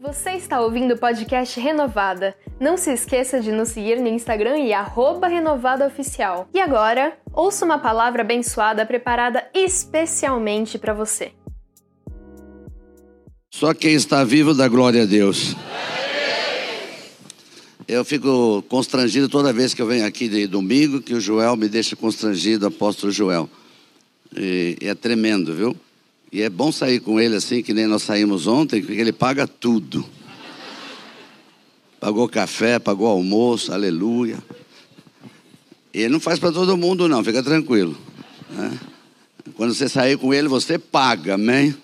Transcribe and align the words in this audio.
Você 0.00 0.30
está 0.30 0.60
ouvindo 0.60 0.94
o 0.94 0.96
podcast 0.96 1.58
Renovada. 1.58 2.36
Não 2.60 2.76
se 2.76 2.92
esqueça 2.92 3.40
de 3.40 3.50
nos 3.50 3.70
seguir 3.70 4.00
no 4.00 4.06
Instagram 4.06 4.56
e 4.56 4.70
renovadaoficial. 5.28 6.48
E 6.54 6.60
agora, 6.60 7.18
ouça 7.32 7.64
uma 7.64 7.80
palavra 7.80 8.22
abençoada 8.22 8.86
preparada 8.86 9.50
especialmente 9.52 10.78
para 10.78 10.94
você. 10.94 11.32
Só 13.52 13.74
quem 13.74 13.94
está 13.94 14.22
vivo 14.22 14.54
dá 14.54 14.68
glória 14.68 15.02
a 15.02 15.06
Deus. 15.06 15.56
Eu 17.88 18.04
fico 18.04 18.62
constrangido 18.68 19.28
toda 19.28 19.52
vez 19.52 19.74
que 19.74 19.82
eu 19.82 19.86
venho 19.86 20.06
aqui 20.06 20.28
de 20.28 20.46
domingo, 20.46 21.02
que 21.02 21.14
o 21.14 21.20
Joel 21.20 21.56
me 21.56 21.68
deixa 21.68 21.96
constrangido, 21.96 22.68
apóstolo 22.68 23.10
Joel. 23.10 23.50
E, 24.36 24.78
é 24.80 24.94
tremendo, 24.94 25.52
viu? 25.52 25.76
E 26.30 26.42
é 26.42 26.50
bom 26.50 26.70
sair 26.70 27.00
com 27.00 27.18
ele 27.18 27.36
assim, 27.36 27.62
que 27.62 27.72
nem 27.72 27.86
nós 27.86 28.02
saímos 28.02 28.46
ontem, 28.46 28.82
porque 28.82 29.00
ele 29.00 29.12
paga 29.12 29.46
tudo. 29.46 30.04
Pagou 31.98 32.28
café, 32.28 32.78
pagou 32.78 33.06
almoço, 33.06 33.72
aleluia. 33.72 34.38
E 35.92 36.00
ele 36.00 36.10
não 36.10 36.20
faz 36.20 36.38
para 36.38 36.52
todo 36.52 36.76
mundo, 36.76 37.08
não, 37.08 37.24
fica 37.24 37.42
tranquilo. 37.42 37.96
Né? 38.50 38.78
Quando 39.54 39.74
você 39.74 39.88
sair 39.88 40.18
com 40.18 40.32
ele, 40.32 40.48
você 40.48 40.78
paga, 40.78 41.34
amém? 41.34 41.74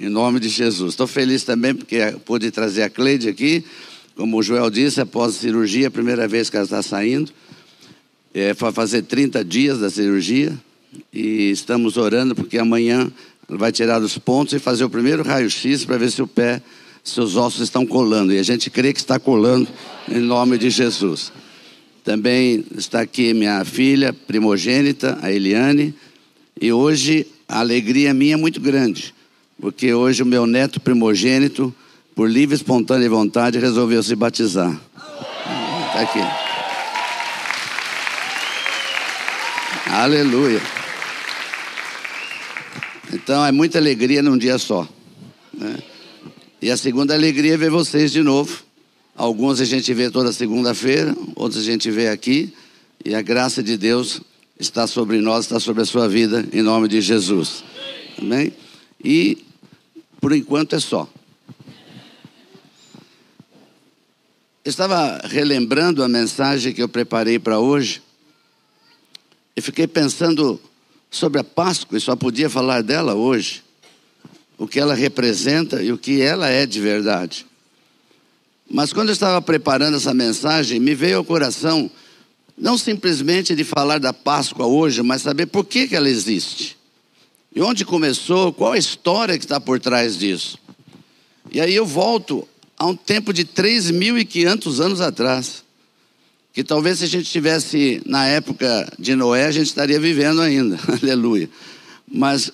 Em 0.00 0.08
nome 0.08 0.40
de 0.40 0.48
Jesus. 0.48 0.92
Estou 0.92 1.06
feliz 1.06 1.44
também 1.44 1.74
porque 1.74 1.98
pude 2.24 2.50
trazer 2.50 2.82
a 2.82 2.90
Cleide 2.90 3.28
aqui. 3.28 3.64
Como 4.16 4.36
o 4.36 4.42
Joel 4.42 4.68
disse, 4.68 5.00
após 5.00 5.36
a 5.36 5.38
cirurgia, 5.38 5.88
a 5.88 5.90
primeira 5.90 6.26
vez 6.26 6.50
que 6.50 6.56
ela 6.56 6.64
está 6.64 6.82
saindo. 6.82 7.32
É, 8.34 8.52
vai 8.52 8.72
fazer 8.72 9.02
30 9.02 9.44
dias 9.44 9.78
da 9.78 9.88
cirurgia. 9.88 10.58
E 11.12 11.50
estamos 11.50 11.96
orando 11.96 12.34
porque 12.34 12.58
amanhã 12.58 13.10
vai 13.48 13.72
tirar 13.72 14.00
os 14.00 14.16
pontos 14.18 14.54
e 14.54 14.58
fazer 14.58 14.84
o 14.84 14.90
primeiro 14.90 15.22
raio-x 15.22 15.84
para 15.84 15.98
ver 15.98 16.10
se 16.10 16.22
o 16.22 16.26
pé, 16.26 16.62
se 17.02 17.20
os 17.20 17.36
ossos 17.36 17.60
estão 17.60 17.84
colando. 17.86 18.32
E 18.32 18.38
a 18.38 18.42
gente 18.42 18.70
crê 18.70 18.92
que 18.92 19.00
está 19.00 19.18
colando 19.18 19.68
em 20.08 20.20
nome 20.20 20.58
de 20.58 20.70
Jesus. 20.70 21.32
Também 22.04 22.64
está 22.76 23.00
aqui 23.00 23.32
minha 23.32 23.64
filha 23.64 24.12
primogênita, 24.12 25.18
a 25.22 25.30
Eliane. 25.30 25.94
E 26.60 26.72
hoje 26.72 27.26
a 27.48 27.60
alegria 27.60 28.12
minha 28.12 28.34
é 28.34 28.36
muito 28.36 28.60
grande, 28.60 29.14
porque 29.60 29.92
hoje 29.92 30.22
o 30.22 30.26
meu 30.26 30.46
neto 30.46 30.80
primogênito, 30.80 31.74
por 32.14 32.28
livre, 32.28 32.54
espontânea 32.54 33.08
vontade, 33.08 33.58
resolveu 33.58 34.02
se 34.02 34.14
batizar. 34.14 34.78
Está 35.88 36.00
aqui. 36.00 36.20
Aleluia. 39.92 40.81
Então 43.22 43.44
é 43.44 43.52
muita 43.52 43.78
alegria 43.78 44.22
num 44.22 44.36
dia 44.36 44.58
só. 44.58 44.88
Né? 45.52 45.78
E 46.60 46.70
a 46.70 46.76
segunda 46.76 47.14
alegria 47.14 47.54
é 47.54 47.56
ver 47.56 47.70
vocês 47.70 48.10
de 48.10 48.22
novo. 48.22 48.64
Alguns 49.16 49.60
a 49.60 49.64
gente 49.64 49.92
vê 49.94 50.10
toda 50.10 50.32
segunda-feira, 50.32 51.14
outros 51.36 51.62
a 51.62 51.64
gente 51.64 51.90
vê 51.90 52.08
aqui. 52.08 52.52
E 53.04 53.14
a 53.14 53.22
graça 53.22 53.62
de 53.62 53.76
Deus 53.76 54.20
está 54.58 54.86
sobre 54.86 55.20
nós, 55.20 55.44
está 55.44 55.60
sobre 55.60 55.82
a 55.82 55.86
sua 55.86 56.08
vida, 56.08 56.46
em 56.52 56.62
nome 56.62 56.88
de 56.88 57.00
Jesus. 57.00 57.62
Amém? 58.18 58.52
E 59.04 59.38
por 60.20 60.32
enquanto 60.32 60.74
é 60.74 60.80
só. 60.80 61.08
estava 64.64 65.20
relembrando 65.24 66.02
a 66.02 66.08
mensagem 66.08 66.72
que 66.72 66.82
eu 66.82 66.88
preparei 66.88 67.38
para 67.38 67.58
hoje 67.58 68.00
e 69.56 69.60
fiquei 69.60 69.86
pensando 69.86 70.60
sobre 71.12 71.38
a 71.38 71.44
Páscoa 71.44 71.98
e 71.98 72.00
só 72.00 72.16
podia 72.16 72.48
falar 72.48 72.82
dela 72.82 73.14
hoje, 73.14 73.62
o 74.56 74.66
que 74.66 74.80
ela 74.80 74.94
representa 74.94 75.82
e 75.82 75.92
o 75.92 75.98
que 75.98 76.22
ela 76.22 76.48
é 76.48 76.64
de 76.64 76.80
verdade. 76.80 77.46
Mas 78.68 78.92
quando 78.94 79.10
eu 79.10 79.12
estava 79.12 79.40
preparando 79.42 79.98
essa 79.98 80.14
mensagem, 80.14 80.80
me 80.80 80.94
veio 80.94 81.18
ao 81.18 81.24
coração 81.24 81.90
não 82.56 82.78
simplesmente 82.78 83.54
de 83.54 83.62
falar 83.62 83.98
da 83.98 84.12
Páscoa 84.12 84.66
hoje, 84.66 85.02
mas 85.02 85.20
saber 85.20 85.46
por 85.46 85.64
que, 85.64 85.86
que 85.86 85.94
ela 85.94 86.08
existe. 86.08 86.78
E 87.54 87.60
onde 87.60 87.84
começou, 87.84 88.52
qual 88.52 88.72
a 88.72 88.78
história 88.78 89.36
que 89.36 89.44
está 89.44 89.60
por 89.60 89.78
trás 89.78 90.16
disso. 90.16 90.58
E 91.50 91.60
aí 91.60 91.74
eu 91.74 91.84
volto 91.84 92.48
a 92.78 92.86
um 92.86 92.96
tempo 92.96 93.32
de 93.32 93.44
3.500 93.44 94.80
anos 94.80 95.00
atrás 95.02 95.61
que 96.52 96.62
talvez 96.62 96.98
se 96.98 97.04
a 97.04 97.08
gente 97.08 97.24
estivesse 97.24 98.02
na 98.04 98.26
época 98.26 98.92
de 98.98 99.14
Noé, 99.14 99.46
a 99.46 99.50
gente 99.50 99.66
estaria 99.66 99.98
vivendo 99.98 100.42
ainda, 100.42 100.78
aleluia. 101.00 101.48
Mas 102.06 102.52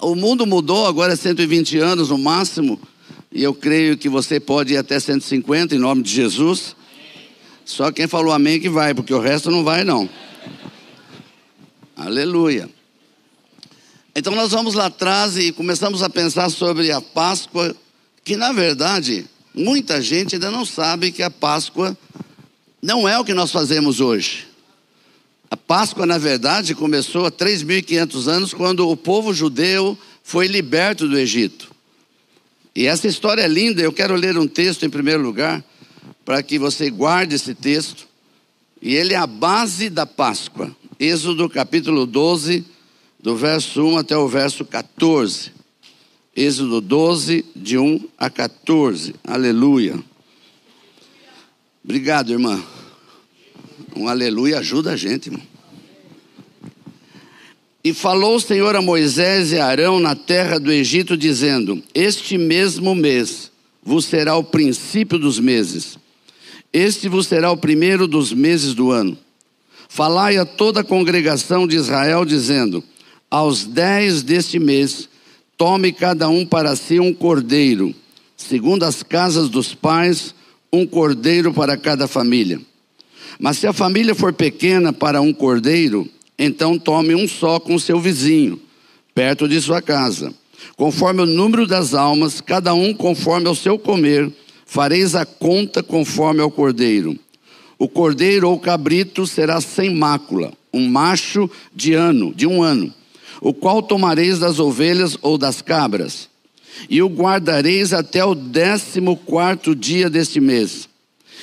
o 0.00 0.14
mundo 0.14 0.46
mudou, 0.46 0.86
agora 0.86 1.12
é 1.12 1.16
120 1.16 1.78
anos 1.78 2.08
no 2.08 2.16
máximo, 2.16 2.80
e 3.30 3.42
eu 3.42 3.52
creio 3.52 3.98
que 3.98 4.08
você 4.08 4.40
pode 4.40 4.74
ir 4.74 4.76
até 4.78 4.98
150 4.98 5.74
em 5.74 5.78
nome 5.78 6.02
de 6.02 6.10
Jesus. 6.10 6.74
Só 7.64 7.90
quem 7.90 8.06
falou 8.06 8.32
amém 8.32 8.60
que 8.60 8.68
vai, 8.68 8.94
porque 8.94 9.12
o 9.12 9.20
resto 9.20 9.50
não 9.50 9.62
vai 9.62 9.84
não. 9.84 10.08
Aleluia. 11.96 12.68
Então 14.16 14.34
nós 14.34 14.52
vamos 14.52 14.74
lá 14.74 14.86
atrás 14.86 15.36
e 15.36 15.52
começamos 15.52 16.02
a 16.02 16.08
pensar 16.08 16.48
sobre 16.48 16.90
a 16.92 17.00
Páscoa, 17.00 17.74
que 18.24 18.36
na 18.36 18.52
verdade 18.52 19.26
muita 19.52 20.00
gente 20.00 20.36
ainda 20.36 20.50
não 20.50 20.64
sabe 20.64 21.10
que 21.10 21.22
a 21.22 21.30
Páscoa 21.30 21.96
não 22.84 23.08
é 23.08 23.18
o 23.18 23.24
que 23.24 23.32
nós 23.32 23.50
fazemos 23.50 23.98
hoje. 23.98 24.46
A 25.50 25.56
Páscoa, 25.56 26.04
na 26.04 26.18
verdade, 26.18 26.74
começou 26.74 27.24
há 27.24 27.32
3.500 27.32 28.28
anos, 28.28 28.52
quando 28.52 28.86
o 28.86 28.94
povo 28.94 29.32
judeu 29.32 29.96
foi 30.22 30.46
liberto 30.46 31.08
do 31.08 31.18
Egito. 31.18 31.72
E 32.76 32.84
essa 32.84 33.08
história 33.08 33.40
é 33.40 33.48
linda, 33.48 33.80
eu 33.80 33.90
quero 33.90 34.14
ler 34.14 34.36
um 34.36 34.46
texto 34.46 34.84
em 34.84 34.90
primeiro 34.90 35.22
lugar, 35.22 35.64
para 36.26 36.42
que 36.42 36.58
você 36.58 36.90
guarde 36.90 37.34
esse 37.34 37.54
texto. 37.54 38.06
E 38.82 38.94
ele 38.94 39.14
é 39.14 39.16
a 39.16 39.26
base 39.26 39.88
da 39.88 40.04
Páscoa. 40.04 40.70
Êxodo 41.00 41.48
capítulo 41.48 42.04
12, 42.04 42.66
do 43.18 43.34
verso 43.34 43.82
1 43.82 43.96
até 43.96 44.14
o 44.14 44.28
verso 44.28 44.62
14. 44.62 45.52
Êxodo 46.36 46.82
12, 46.82 47.46
de 47.56 47.78
1 47.78 48.08
a 48.18 48.28
14. 48.28 49.14
Aleluia. 49.24 49.98
Obrigado, 51.84 52.32
irmã. 52.32 52.64
Um 53.94 54.08
aleluia 54.08 54.58
ajuda 54.58 54.92
a 54.92 54.96
gente, 54.96 55.26
irmão. 55.26 55.42
E 57.84 57.92
falou 57.92 58.36
o 58.36 58.40
Senhor 58.40 58.74
a 58.74 58.80
Moisés 58.80 59.52
e 59.52 59.58
a 59.58 59.66
Arão 59.66 60.00
na 60.00 60.16
terra 60.16 60.58
do 60.58 60.72
Egito, 60.72 61.14
dizendo: 61.14 61.82
Este 61.94 62.38
mesmo 62.38 62.94
mês 62.94 63.52
vos 63.82 64.06
será 64.06 64.34
o 64.34 64.42
princípio 64.42 65.18
dos 65.18 65.38
meses, 65.38 65.98
este 66.72 67.06
vos 67.06 67.26
será 67.26 67.50
o 67.50 67.56
primeiro 67.56 68.08
dos 68.08 68.32
meses 68.32 68.72
do 68.72 68.90
ano. 68.90 69.18
Falai 69.86 70.38
a 70.38 70.46
toda 70.46 70.80
a 70.80 70.84
congregação 70.84 71.66
de 71.66 71.76
Israel, 71.76 72.24
dizendo: 72.24 72.82
Aos 73.30 73.66
dez 73.66 74.22
deste 74.22 74.58
mês, 74.58 75.06
tome 75.58 75.92
cada 75.92 76.30
um 76.30 76.46
para 76.46 76.74
si 76.76 76.98
um 76.98 77.12
cordeiro, 77.12 77.94
segundo 78.38 78.84
as 78.84 79.02
casas 79.02 79.50
dos 79.50 79.74
pais, 79.74 80.34
um 80.74 80.86
cordeiro 80.86 81.52
para 81.52 81.76
cada 81.76 82.06
família. 82.06 82.60
Mas 83.38 83.58
se 83.58 83.66
a 83.66 83.72
família 83.72 84.14
for 84.14 84.32
pequena 84.32 84.92
para 84.92 85.20
um 85.20 85.32
cordeiro, 85.32 86.08
então 86.38 86.78
tome 86.78 87.14
um 87.14 87.26
só 87.26 87.58
com 87.58 87.78
seu 87.78 88.00
vizinho, 88.00 88.60
perto 89.14 89.48
de 89.48 89.60
sua 89.60 89.82
casa. 89.82 90.32
Conforme 90.76 91.22
o 91.22 91.26
número 91.26 91.66
das 91.66 91.94
almas, 91.94 92.40
cada 92.40 92.74
um 92.74 92.92
conforme 92.94 93.46
ao 93.46 93.54
seu 93.54 93.78
comer, 93.78 94.32
fareis 94.66 95.14
a 95.14 95.24
conta 95.24 95.82
conforme 95.82 96.40
ao 96.40 96.50
cordeiro. 96.50 97.18
O 97.78 97.88
cordeiro 97.88 98.48
ou 98.48 98.58
cabrito 98.58 99.26
será 99.26 99.60
sem 99.60 99.94
mácula, 99.94 100.52
um 100.72 100.88
macho 100.88 101.50
de 101.74 101.92
ano, 101.94 102.32
de 102.34 102.46
um 102.46 102.62
ano, 102.62 102.92
o 103.40 103.52
qual 103.52 103.82
tomareis 103.82 104.38
das 104.38 104.58
ovelhas 104.58 105.18
ou 105.22 105.36
das 105.36 105.60
cabras, 105.60 106.28
e 106.88 107.02
o 107.02 107.08
guardareis 107.08 107.92
até 107.92 108.24
o 108.24 108.34
décimo 108.34 109.16
quarto 109.16 109.74
dia 109.74 110.10
deste 110.10 110.40
mês 110.40 110.88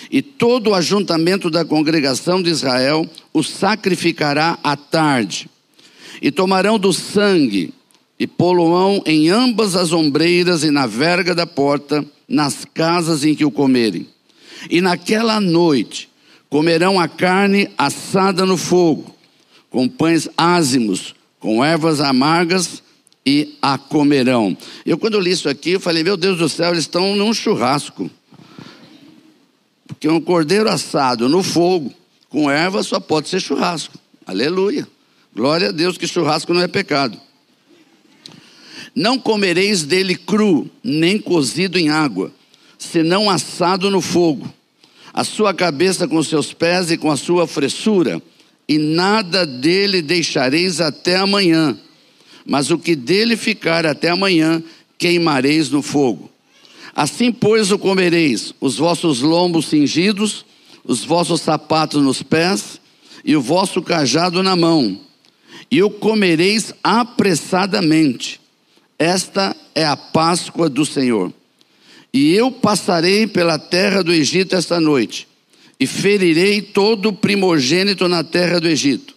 e 0.10 0.22
todo 0.22 0.70
o 0.70 0.74
ajuntamento 0.74 1.50
da 1.50 1.66
congregação 1.66 2.42
de 2.42 2.50
Israel 2.50 3.08
o 3.34 3.44
sacrificará 3.44 4.58
à 4.64 4.76
tarde. 4.76 5.50
E 6.22 6.32
tomarão 6.32 6.80
do 6.80 6.94
sangue 6.94 7.74
e 8.20 8.26
poluão 8.28 9.02
em 9.06 9.30
ambas 9.30 9.76
as 9.76 9.92
ombreiras 9.92 10.64
e 10.64 10.70
na 10.70 10.86
verga 10.86 11.34
da 11.34 11.48
porta, 11.48 12.06
nas 12.28 12.66
casas 12.66 13.26
em 13.26 13.34
que 13.36 13.46
o 13.46 13.52
comerem. 13.52 14.08
E 14.70 14.82
naquela 14.82 15.40
noite 15.40 16.10
comerão 16.50 17.00
a 17.00 17.08
carne 17.08 17.70
assada 17.78 18.46
no 18.46 18.58
fogo, 18.58 19.16
com 19.70 19.88
pães 19.88 20.30
ázimos, 20.38 21.16
com 21.40 21.64
ervas 21.64 22.00
amargas 22.00 22.84
e 23.26 23.58
a 23.62 23.78
comerão. 23.78 24.58
Eu 24.86 24.98
quando 24.98 25.20
li 25.20 25.32
isso 25.32 25.48
aqui, 25.48 25.72
eu 25.72 25.80
falei, 25.80 26.04
meu 26.04 26.18
Deus 26.18 26.38
do 26.38 26.50
céu, 26.50 26.72
eles 26.72 26.84
estão 26.84 27.16
num 27.16 27.34
churrasco 27.34 28.10
que 30.00 30.08
um 30.08 30.20
cordeiro 30.20 30.68
assado 30.68 31.30
no 31.30 31.44
fogo 31.44 31.94
com 32.28 32.50
erva 32.50 32.82
só 32.82 33.00
pode 33.00 33.30
ser 33.30 33.40
churrasco. 33.40 33.94
Aleluia. 34.26 34.88
Glória 35.36 35.70
a 35.70 35.72
Deus 35.72 35.98
que 35.98 36.08
churrasco 36.08 36.54
não 36.54 36.62
é 36.62 36.68
pecado. 36.68 37.20
Não 38.96 39.20
comereis 39.20 39.84
dele 39.84 40.16
cru, 40.16 40.70
nem 40.84 41.20
cozido 41.20 41.78
em 41.78 41.90
água. 41.90 42.32
senão 42.80 43.30
assado 43.30 43.92
no 43.92 44.02
fogo. 44.02 44.52
A 45.14 45.24
sua 45.24 45.54
cabeça 45.54 46.08
com 46.08 46.24
seus 46.24 46.52
pés 46.52 46.90
e 46.90 46.98
com 46.98 47.12
a 47.12 47.18
sua 47.18 47.46
fressura, 47.46 48.20
e 48.68 48.80
nada 48.80 49.46
dele 49.46 50.02
deixareis 50.02 50.82
até 50.82 51.18
amanhã. 51.18 51.78
Mas 52.46 52.72
o 52.72 52.78
que 52.78 52.96
dele 52.96 53.36
ficar 53.38 53.86
até 53.86 54.10
amanhã, 54.10 54.64
queimareis 54.98 55.70
no 55.70 55.82
fogo. 55.82 56.30
Assim, 56.96 57.32
pois, 57.32 57.72
o 57.72 57.80
comereis, 57.80 58.54
os 58.60 58.78
vossos 58.78 59.22
lombos 59.22 59.68
cingidos, 59.68 60.46
os 60.84 61.04
vossos 61.04 61.42
sapatos 61.42 62.04
nos 62.04 62.22
pés 62.22 62.80
e 63.24 63.36
o 63.36 63.42
vosso 63.42 63.82
cajado 63.82 64.42
na 64.44 64.56
mão, 64.56 65.00
e 65.70 65.82
o 65.82 65.90
comereis 65.90 66.74
apressadamente. 66.84 68.40
Esta 68.98 69.56
é 69.74 69.86
a 69.86 69.96
Páscoa 69.96 70.70
do 70.70 70.86
Senhor. 70.86 71.34
E 72.14 72.34
eu 72.34 72.52
passarei 72.52 73.26
pela 73.26 73.58
terra 73.58 74.04
do 74.04 74.12
Egito 74.12 74.56
esta 74.56 74.80
noite, 74.80 75.28
e 75.80 75.88
ferirei 75.88 76.62
todo 76.62 77.10
o 77.10 77.14
primogênito 77.14 78.08
na 78.08 78.24
terra 78.24 78.60
do 78.60 78.68
Egito, 78.68 79.16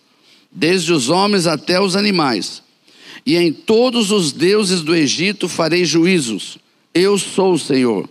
desde 0.50 0.92
os 0.92 1.10
homens 1.10 1.46
até 1.46 1.80
os 1.80 1.96
animais. 1.96 2.63
E 3.24 3.36
em 3.36 3.52
todos 3.52 4.10
os 4.10 4.32
deuses 4.32 4.82
do 4.82 4.94
Egito 4.94 5.48
farei 5.48 5.84
juízos. 5.84 6.58
Eu 6.92 7.18
sou 7.18 7.54
o 7.54 7.58
Senhor. 7.58 8.08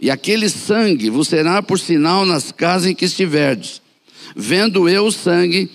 E 0.00 0.10
aquele 0.10 0.48
sangue 0.48 1.10
vos 1.10 1.28
será 1.28 1.62
por 1.62 1.78
sinal 1.78 2.24
nas 2.24 2.50
casas 2.50 2.90
em 2.90 2.94
que 2.94 3.04
estiverdes. 3.04 3.82
Vendo 4.34 4.88
eu 4.88 5.06
o 5.06 5.12
sangue, 5.12 5.70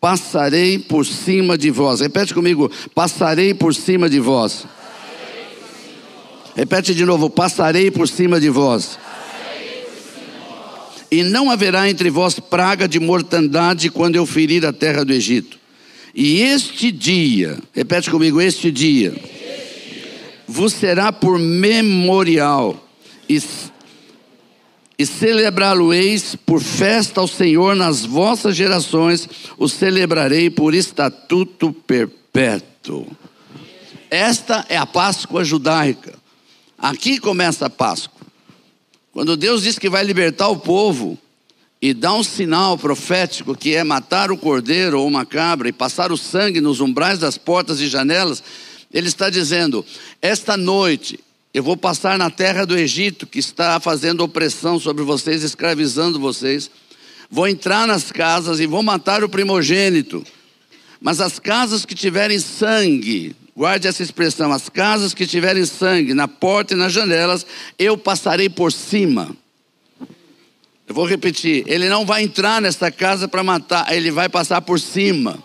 passarei 0.00 0.78
por 0.78 1.06
cima 1.06 1.56
de 1.56 1.70
vós. 1.70 2.00
Repete 2.00 2.34
comigo: 2.34 2.70
passarei 2.94 3.54
por 3.54 3.74
cima 3.74 4.08
de 4.08 4.18
vós. 4.18 4.66
Repete 6.54 6.94
de 6.94 7.04
novo: 7.04 7.30
passarei 7.30 7.90
por 7.90 8.08
cima 8.08 8.40
de 8.40 8.50
vós. 8.50 8.98
E 11.10 11.22
não 11.24 11.50
haverá 11.50 11.90
entre 11.90 12.08
vós 12.08 12.38
praga 12.38 12.86
de 12.86 13.00
mortandade 13.00 13.90
quando 13.90 14.16
eu 14.16 14.24
ferir 14.24 14.64
a 14.64 14.72
terra 14.72 15.04
do 15.04 15.12
Egito. 15.12 15.59
E 16.14 16.40
este 16.40 16.90
dia, 16.90 17.58
repete 17.72 18.10
comigo: 18.10 18.40
este 18.40 18.70
dia, 18.70 19.14
vos 20.46 20.72
será 20.72 21.12
por 21.12 21.38
memorial, 21.38 22.88
e, 23.28 23.40
e 24.98 25.06
celebrá-lo-eis 25.06 26.34
por 26.34 26.60
festa 26.60 27.20
ao 27.20 27.28
Senhor 27.28 27.76
nas 27.76 28.04
vossas 28.04 28.56
gerações, 28.56 29.28
o 29.56 29.68
celebrarei 29.68 30.50
por 30.50 30.74
estatuto 30.74 31.72
perpétuo. 31.72 33.06
Esta 34.10 34.66
é 34.68 34.76
a 34.76 34.86
Páscoa 34.86 35.44
judaica. 35.44 36.18
Aqui 36.76 37.18
começa 37.20 37.66
a 37.66 37.70
Páscoa. 37.70 38.20
Quando 39.12 39.36
Deus 39.36 39.62
diz 39.62 39.78
que 39.78 39.88
vai 39.88 40.02
libertar 40.02 40.48
o 40.48 40.58
povo 40.58 41.18
e 41.80 41.94
dá 41.94 42.12
um 42.12 42.22
sinal 42.22 42.76
profético 42.76 43.56
que 43.56 43.74
é 43.74 43.82
matar 43.82 44.30
o 44.30 44.36
cordeiro 44.36 45.00
ou 45.00 45.06
uma 45.06 45.24
cabra 45.24 45.68
e 45.68 45.72
passar 45.72 46.12
o 46.12 46.16
sangue 46.16 46.60
nos 46.60 46.80
umbrais 46.80 47.18
das 47.18 47.38
portas 47.38 47.80
e 47.80 47.88
janelas, 47.88 48.42
ele 48.92 49.08
está 49.08 49.30
dizendo: 49.30 49.84
Esta 50.20 50.56
noite 50.56 51.18
eu 51.54 51.62
vou 51.62 51.76
passar 51.76 52.18
na 52.18 52.30
terra 52.30 52.66
do 52.66 52.76
Egito, 52.76 53.26
que 53.26 53.38
está 53.38 53.80
fazendo 53.80 54.22
opressão 54.22 54.78
sobre 54.78 55.02
vocês, 55.02 55.42
escravizando 55.42 56.20
vocês. 56.20 56.70
Vou 57.30 57.48
entrar 57.48 57.86
nas 57.86 58.10
casas 58.10 58.60
e 58.60 58.66
vou 58.66 58.82
matar 58.82 59.24
o 59.24 59.28
primogênito. 59.28 60.24
Mas 61.00 61.20
as 61.20 61.38
casas 61.38 61.86
que 61.86 61.94
tiverem 61.94 62.38
sangue, 62.38 63.34
Guarde 63.56 63.88
essa 63.88 64.02
expressão: 64.02 64.50
as 64.52 64.70
casas 64.70 65.12
que 65.12 65.26
tiverem 65.26 65.66
sangue 65.66 66.14
na 66.14 66.26
porta 66.26 66.72
e 66.72 66.76
nas 66.76 66.94
janelas, 66.94 67.44
eu 67.78 67.98
passarei 67.98 68.48
por 68.48 68.72
cima. 68.72 69.36
Eu 70.90 70.94
vou 70.94 71.06
repetir: 71.06 71.62
ele 71.68 71.88
não 71.88 72.04
vai 72.04 72.24
entrar 72.24 72.60
nesta 72.60 72.90
casa 72.90 73.28
para 73.28 73.44
matar, 73.44 73.94
ele 73.94 74.10
vai 74.10 74.28
passar 74.28 74.60
por 74.60 74.80
cima. 74.80 75.40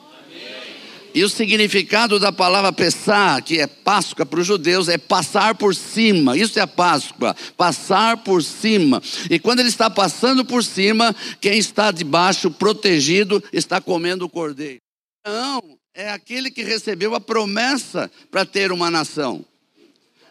E 1.14 1.24
o 1.24 1.30
significado 1.30 2.20
da 2.20 2.32
palavra 2.32 2.74
Pessah, 2.74 3.40
que 3.44 3.60
é 3.60 3.68
Páscoa 3.68 4.26
para 4.26 4.40
os 4.40 4.48
judeus, 4.48 4.90
é 4.90 4.98
passar 4.98 5.54
por 5.54 5.76
cima. 5.76 6.36
Isso 6.36 6.58
é 6.58 6.64
a 6.64 6.68
Páscoa, 6.68 7.36
passar 7.56 8.18
por 8.18 8.42
cima. 8.42 9.00
E 9.30 9.38
quando 9.38 9.60
ele 9.60 9.70
está 9.70 9.88
passando 9.88 10.44
por 10.44 10.64
cima, 10.64 11.16
quem 11.40 11.60
está 11.60 11.92
debaixo, 11.92 12.50
protegido, 12.50 13.42
está 13.54 13.80
comendo 13.80 14.26
o 14.26 14.30
cordeiro. 14.30 14.80
Não, 15.24 15.62
é 15.94 16.10
aquele 16.10 16.50
que 16.50 16.64
recebeu 16.64 17.14
a 17.14 17.22
promessa 17.22 18.12
para 18.32 18.46
ter 18.46 18.72
uma 18.72 18.90
nação. 18.90 19.46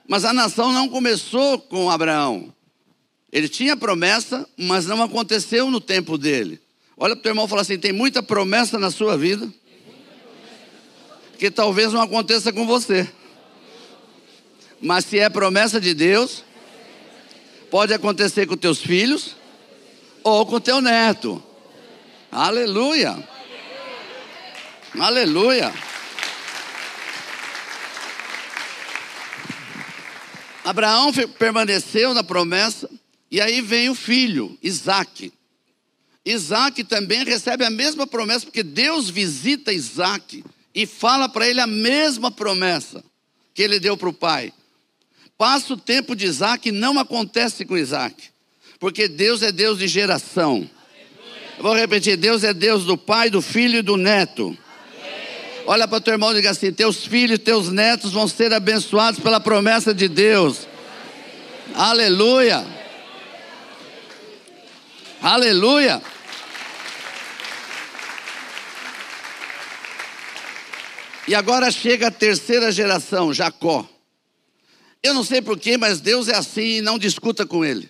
Mas 0.09 0.25
a 0.25 0.33
nação 0.33 0.73
não 0.73 0.89
começou 0.89 1.61
com 1.61 1.89
Abraão. 1.89 2.54
Ele 3.35 3.49
tinha 3.49 3.77
promessa, 3.77 4.49
mas 4.57 4.87
não 4.87 5.03
aconteceu 5.03 5.69
no 5.69 5.81
tempo 5.81 6.17
dele. 6.17 6.61
Olha 6.97 7.17
para 7.17 7.19
o 7.19 7.23
teu 7.25 7.31
irmão 7.31 7.47
e 7.47 7.49
fala 7.49 7.63
assim: 7.63 7.77
tem 7.77 7.93
muita 7.93 8.23
promessa 8.23 8.79
na 8.79 8.93
sua 8.93 9.19
vida, 9.19 9.53
que 11.37 11.51
talvez 11.51 11.93
não 11.93 12.01
aconteça 12.01 12.53
com 12.53 12.65
você. 12.65 13.11
Mas 14.81 15.05
se 15.07 15.19
é 15.19 15.29
promessa 15.29 15.81
de 15.81 15.93
Deus, 15.93 16.45
pode 17.73 17.93
acontecer 17.93 18.47
com 18.47 18.57
teus 18.57 18.79
filhos 18.79 19.35
ou 20.23 20.47
com 20.47 20.61
teu 20.61 20.81
neto. 20.81 21.43
Aleluia. 22.31 23.19
Aleluia. 24.97 25.75
Abraão 30.65 31.13
permaneceu 31.37 32.15
na 32.15 32.23
promessa, 32.23 32.89
e 33.35 33.41
aí 33.41 33.61
vem 33.61 33.91
o 33.91 33.97
filho, 33.97 34.57
Isaac. 34.63 35.33
Isaac 36.25 36.85
também 36.85 37.25
recebe 37.25 37.65
a 37.65 37.69
mesma 37.69 38.07
promessa, 38.07 38.47
porque 38.47 38.63
Deus 38.63 39.11
visita 39.11 39.73
Isaac 39.73 40.45
e 40.73 40.87
fala 40.87 41.29
para 41.29 41.49
ele 41.49 41.61
a 41.61 41.67
mesma 41.67 42.31
promessa 42.31 43.03
que 43.53 43.61
ele 43.61 43.81
deu 43.81 43.97
para 43.97 44.09
o 44.09 44.13
pai. 44.13 44.53
Passa 45.37 45.75
o 45.75 45.77
tempo 45.77 46.15
de 46.15 46.27
Isaac 46.27 46.69
e 46.69 46.71
não 46.71 46.97
acontece 46.97 47.65
com 47.65 47.77
Isaac, 47.77 48.15
porque 48.79 49.09
Deus 49.09 49.43
é 49.43 49.51
Deus 49.51 49.81
de 49.81 49.89
geração. 49.89 50.71
vou 51.59 51.75
repetir: 51.75 52.17
Deus 52.17 52.45
é 52.45 52.55
Deus 52.55 52.85
do 52.85 52.97
pai, 52.97 53.31
do 53.31 53.43
filho 53.43 53.81
e 53.81 53.83
do 53.83 53.97
neto. 53.97 54.57
Olha 55.67 55.89
para 55.89 56.01
teu 56.01 56.15
irmão 56.15 56.31
e 56.31 56.37
diga 56.37 56.51
assim: 56.51 56.73
teus 56.73 57.05
filhos, 57.05 57.41
teus 57.41 57.69
netos 57.69 58.13
vão 58.13 58.29
ser 58.29 58.53
abençoados 58.53 59.19
pela 59.19 59.41
promessa 59.41 59.93
de 59.93 60.07
Deus. 60.07 60.69
Aleluia. 61.75 62.74
Aleluia. 65.25 66.03
E 71.27 71.35
agora 71.35 71.71
chega 71.71 72.09
a 72.09 72.11
terceira 72.11 72.71
geração, 72.71 73.33
Jacó. 73.33 73.89
Eu 75.03 75.15
não 75.15 75.25
sei 75.25 75.41
porquê, 75.41 75.79
mas 75.79 75.99
Deus 75.99 76.29
é 76.29 76.37
assim 76.37 76.77
e 76.77 76.83
não 76.83 76.99
discuta 76.99 77.47
com 77.47 77.65
ele. 77.65 77.89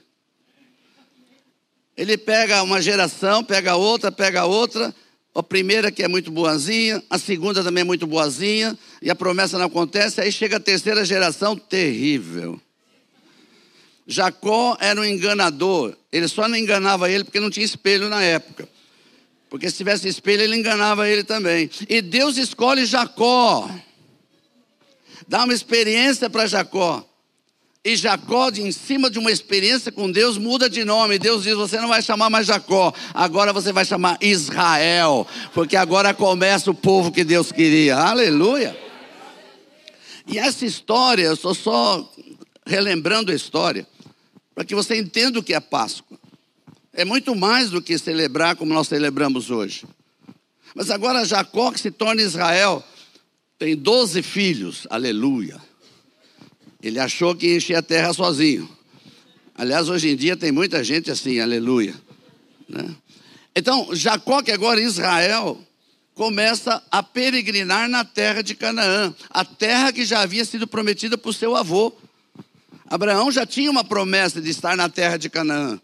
Ele 1.96 2.16
pega 2.16 2.62
uma 2.62 2.80
geração, 2.80 3.42
pega 3.42 3.74
outra, 3.74 4.12
pega 4.12 4.44
outra, 4.44 4.94
a 5.34 5.42
primeira 5.42 5.90
que 5.90 6.04
é 6.04 6.08
muito 6.08 6.30
boazinha, 6.30 7.02
a 7.10 7.18
segunda 7.18 7.64
também 7.64 7.80
é 7.80 7.84
muito 7.84 8.06
boazinha, 8.06 8.78
e 9.02 9.10
a 9.10 9.14
promessa 9.16 9.58
não 9.58 9.66
acontece, 9.66 10.20
aí 10.20 10.30
chega 10.30 10.58
a 10.58 10.60
terceira 10.60 11.04
geração 11.04 11.56
terrível. 11.56 12.60
Jacó 14.06 14.76
era 14.80 15.00
um 15.00 15.04
enganador, 15.04 15.96
ele 16.12 16.28
só 16.28 16.46
não 16.46 16.56
enganava 16.56 17.10
ele 17.10 17.24
porque 17.24 17.40
não 17.40 17.50
tinha 17.50 17.64
espelho 17.64 18.08
na 18.08 18.22
época. 18.22 18.68
Porque 19.48 19.70
se 19.70 19.76
tivesse 19.76 20.08
espelho, 20.08 20.42
ele 20.42 20.56
enganava 20.56 21.08
ele 21.08 21.22
também. 21.22 21.70
E 21.88 22.02
Deus 22.02 22.36
escolhe 22.36 22.84
Jacó, 22.84 23.70
dá 25.28 25.44
uma 25.44 25.54
experiência 25.54 26.28
para 26.28 26.46
Jacó. 26.46 27.04
E 27.84 27.96
Jacó, 27.96 28.48
em 28.50 28.72
cima 28.72 29.10
de 29.10 29.18
uma 29.18 29.30
experiência 29.30 29.92
com 29.92 30.10
Deus, 30.10 30.38
muda 30.38 30.70
de 30.70 30.84
nome. 30.84 31.18
Deus 31.18 31.42
diz: 31.42 31.54
Você 31.54 31.78
não 31.78 31.88
vai 31.88 32.00
chamar 32.00 32.30
mais 32.30 32.46
Jacó, 32.46 32.94
agora 33.12 33.52
você 33.52 33.72
vai 33.72 33.84
chamar 33.84 34.16
Israel, 34.22 35.26
porque 35.52 35.76
agora 35.76 36.14
começa 36.14 36.70
o 36.70 36.74
povo 36.74 37.12
que 37.12 37.22
Deus 37.22 37.52
queria. 37.52 37.96
Aleluia! 37.96 38.74
E 40.26 40.38
essa 40.38 40.64
história, 40.64 41.24
eu 41.24 41.34
estou 41.34 41.54
só 41.54 42.10
relembrando 42.66 43.30
a 43.30 43.34
história, 43.34 43.86
para 44.54 44.64
que 44.64 44.74
você 44.74 44.96
entenda 44.96 45.38
o 45.38 45.42
que 45.42 45.54
é 45.54 45.60
Páscoa. 45.60 46.18
É 46.92 47.04
muito 47.04 47.34
mais 47.34 47.70
do 47.70 47.82
que 47.82 47.98
celebrar 47.98 48.56
como 48.56 48.72
nós 48.72 48.88
celebramos 48.88 49.50
hoje. 49.50 49.84
Mas 50.74 50.90
agora 50.90 51.24
Jacó, 51.24 51.72
que 51.72 51.80
se 51.80 51.90
torna 51.90 52.22
Israel, 52.22 52.84
tem 53.58 53.76
12 53.76 54.22
filhos, 54.22 54.86
aleluia. 54.90 55.60
Ele 56.82 56.98
achou 56.98 57.34
que 57.34 57.56
enchia 57.56 57.78
a 57.78 57.82
terra 57.82 58.12
sozinho. 58.12 58.68
Aliás, 59.54 59.88
hoje 59.88 60.10
em 60.10 60.16
dia 60.16 60.36
tem 60.36 60.52
muita 60.52 60.82
gente 60.84 61.10
assim, 61.10 61.40
aleluia. 61.40 61.94
Né? 62.68 62.94
Então, 63.54 63.88
Jacó, 63.92 64.42
que 64.42 64.50
agora 64.50 64.80
é 64.80 64.84
Israel, 64.84 65.58
começa 66.14 66.82
a 66.90 67.02
peregrinar 67.02 67.88
na 67.88 68.04
terra 68.04 68.42
de 68.42 68.54
Canaã, 68.54 69.14
a 69.30 69.44
terra 69.44 69.92
que 69.92 70.04
já 70.04 70.20
havia 70.20 70.44
sido 70.44 70.66
prometida 70.66 71.16
por 71.16 71.32
seu 71.32 71.56
avô. 71.56 71.92
Abraão 72.86 73.30
já 73.30 73.46
tinha 73.46 73.70
uma 73.70 73.84
promessa 73.84 74.40
de 74.40 74.50
estar 74.50 74.76
na 74.76 74.88
terra 74.88 75.16
de 75.16 75.30
Canaã. 75.30 75.80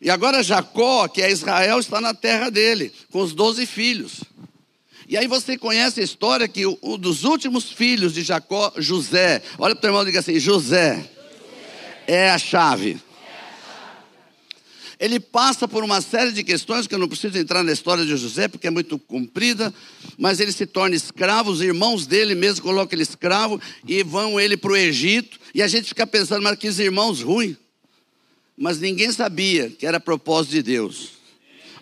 E 0.00 0.10
agora 0.10 0.42
Jacó, 0.42 1.06
que 1.06 1.22
é 1.22 1.30
Israel, 1.30 1.78
está 1.78 2.00
na 2.00 2.12
terra 2.12 2.50
dele, 2.50 2.92
com 3.10 3.20
os 3.20 3.32
doze 3.32 3.66
filhos. 3.66 4.24
E 5.08 5.16
aí 5.16 5.26
você 5.26 5.56
conhece 5.56 6.00
a 6.00 6.02
história 6.04 6.48
que 6.48 6.66
um 6.66 6.98
dos 6.98 7.24
últimos 7.24 7.70
filhos 7.70 8.14
de 8.14 8.22
Jacó, 8.22 8.72
José, 8.78 9.42
olha 9.58 9.74
para 9.74 9.78
o 9.78 9.80
teu 9.80 9.88
irmão 9.88 10.02
e 10.02 10.06
diga 10.06 10.20
assim: 10.20 10.38
José 10.38 11.08
é 12.06 12.30
a 12.30 12.38
chave. 12.38 13.00
Ele 15.02 15.18
passa 15.18 15.66
por 15.66 15.82
uma 15.82 16.00
série 16.00 16.30
de 16.30 16.44
questões 16.44 16.86
que 16.86 16.94
eu 16.94 16.98
não 16.98 17.08
preciso 17.08 17.36
entrar 17.36 17.64
na 17.64 17.72
história 17.72 18.04
de 18.06 18.16
José, 18.16 18.46
porque 18.46 18.68
é 18.68 18.70
muito 18.70 18.96
comprida, 19.00 19.74
mas 20.16 20.38
ele 20.38 20.52
se 20.52 20.64
torna 20.64 20.94
escravo, 20.94 21.50
os 21.50 21.60
irmãos 21.60 22.06
dele 22.06 22.36
mesmo 22.36 22.62
colocam 22.62 22.94
ele 22.94 23.02
escravo 23.02 23.60
e 23.84 24.04
vão 24.04 24.38
ele 24.38 24.56
para 24.56 24.70
o 24.70 24.76
Egito, 24.76 25.40
e 25.52 25.60
a 25.60 25.66
gente 25.66 25.88
fica 25.88 26.06
pensando, 26.06 26.40
mas 26.44 26.56
que 26.56 26.68
irmãos 26.68 27.20
ruins. 27.20 27.56
Mas 28.56 28.78
ninguém 28.78 29.10
sabia 29.10 29.70
que 29.70 29.84
era 29.84 29.98
propósito 29.98 30.52
de 30.52 30.62
Deus. 30.62 31.14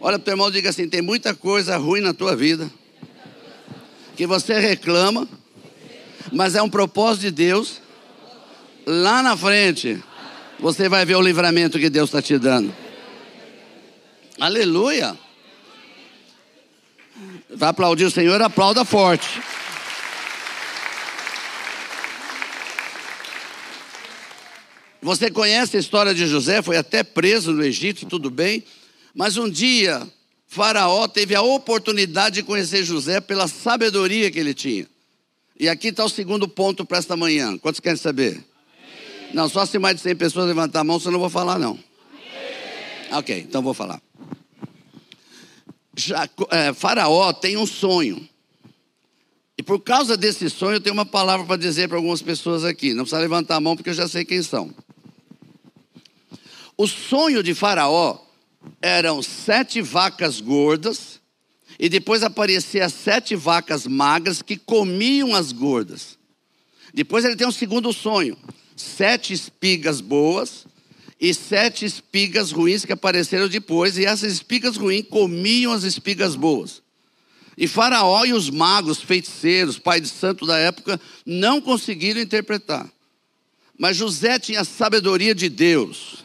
Olha 0.01 0.19
para 0.19 0.23
o 0.23 0.25
teu 0.25 0.33
irmão 0.33 0.49
e 0.49 0.53
diga 0.53 0.71
assim: 0.71 0.89
tem 0.89 1.03
muita 1.03 1.35
coisa 1.35 1.77
ruim 1.77 2.01
na 2.01 2.15
tua 2.15 2.35
vida, 2.35 2.73
que 4.17 4.27
você 4.27 4.59
reclama, 4.59 5.29
mas 6.33 6.55
é 6.55 6.63
um 6.63 6.71
propósito 6.71 7.25
de 7.25 7.33
Deus. 7.33 7.83
Lá 8.87 9.23
na 9.23 9.37
frente, 9.37 10.03
você 10.59 10.89
vai 10.89 11.05
ver 11.05 11.17
o 11.17 11.21
livramento 11.21 11.79
que 11.79 11.91
Deus 11.91 12.09
está 12.09 12.23
te 12.23 12.39
dando. 12.39 12.75
Aleluia. 14.41 15.19
Vai 17.51 17.69
aplaudir 17.69 18.07
o 18.07 18.11
Senhor, 18.11 18.41
aplauda 18.41 18.87
forte. 18.87 19.29
Você 25.03 25.31
conhece 25.31 25.77
a 25.77 25.81
história 25.81 26.15
de 26.15 26.27
José, 26.27 26.63
foi 26.63 26.79
até 26.79 27.03
preso 27.03 27.53
no 27.53 27.63
Egito, 27.63 28.07
tudo 28.07 28.31
bem, 28.31 28.65
mas 29.15 29.37
um 29.37 29.49
dia 29.49 30.07
Faraó 30.47 31.07
teve 31.07 31.35
a 31.35 31.43
oportunidade 31.43 32.37
de 32.37 32.43
conhecer 32.43 32.83
José 32.83 33.21
pela 33.21 33.47
sabedoria 33.47 34.31
que 34.31 34.39
ele 34.39 34.55
tinha. 34.55 34.87
E 35.59 35.69
aqui 35.69 35.89
está 35.89 36.03
o 36.03 36.09
segundo 36.09 36.49
ponto 36.49 36.87
para 36.87 36.97
esta 36.97 37.15
manhã. 37.15 37.59
Quantos 37.59 37.81
querem 37.81 37.99
saber? 37.99 38.33
Amém. 38.33 38.45
Não, 39.35 39.49
só 39.51 39.67
se 39.67 39.79
mais 39.79 39.97
de 39.97 40.03
100 40.03 40.17
pessoas 40.17 40.47
levantar 40.47 40.81
a 40.81 40.85
mão, 40.85 40.99
senão 40.99 41.11
eu 41.11 41.13
não 41.13 41.21
vou 41.21 41.31
falar, 41.31 41.59
não. 41.59 41.73
Amém. 41.73 43.19
Ok, 43.19 43.39
então 43.47 43.61
vou 43.61 43.75
falar 43.75 44.01
é, 46.51 46.73
Faraó 46.73 47.33
tem 47.33 47.57
um 47.57 47.67
sonho. 47.67 48.29
E 49.59 49.63
por 49.63 49.81
causa 49.81 50.17
desse 50.17 50.49
sonho, 50.49 50.77
eu 50.77 50.81
tenho 50.81 50.95
uma 50.95 51.05
palavra 51.05 51.47
para 51.47 51.57
dizer 51.57 51.89
para 51.89 51.99
algumas 51.99 52.23
pessoas 52.23 52.65
aqui. 52.65 52.95
Não 52.95 53.05
precisa 53.05 53.21
levantar 53.21 53.57
a 53.57 53.61
mão, 53.61 53.77
porque 53.77 53.91
eu 53.91 53.95
já 53.95 54.09
sei 54.09 54.25
quem 54.25 54.43
são. 54.43 54.75
O 56.77 56.87
sonho 56.87 57.43
de 57.43 57.55
Faraó 57.55 58.19
eram 58.81 59.23
sete 59.23 59.83
vacas 59.83 60.41
gordas, 60.41 61.21
e 61.79 61.89
depois 61.89 62.23
apareciam 62.23 62.89
sete 62.89 63.37
vacas 63.37 63.87
magras 63.87 64.41
que 64.41 64.57
comiam 64.57 65.35
as 65.35 65.53
gordas. 65.53 66.19
Depois 66.95 67.25
ele 67.25 67.37
tem 67.37 67.47
um 67.47 67.53
segundo 67.53 67.93
sonho: 67.93 68.37
sete 68.75 69.33
espigas 69.33 70.01
boas 70.01 70.67
e 71.21 71.35
sete 71.35 71.85
espigas 71.85 72.51
ruins 72.51 72.85
que 72.85 72.93
apareceram 72.93 73.47
depois, 73.47 73.99
e 73.99 74.07
essas 74.07 74.33
espigas 74.33 74.77
ruins 74.77 75.05
comiam 75.09 75.73
as 75.73 75.83
espigas 75.83 76.35
boas. 76.35 76.83
E 77.59 77.69
Faraó 77.69 78.25
e 78.25 78.33
os 78.33 78.49
magos, 78.49 79.03
feiticeiros, 79.03 79.79
pai 79.79 80.01
de 80.01 80.09
santo 80.09 80.47
da 80.47 80.57
época, 80.57 80.99
não 81.27 81.61
conseguiram 81.61 82.21
interpretar. 82.21 82.91
Mas 83.79 83.99
José 83.99 84.39
tinha 84.39 84.63
a 84.63 84.65
sabedoria 84.65 85.35
de 85.35 85.51
Deus. 85.51 86.25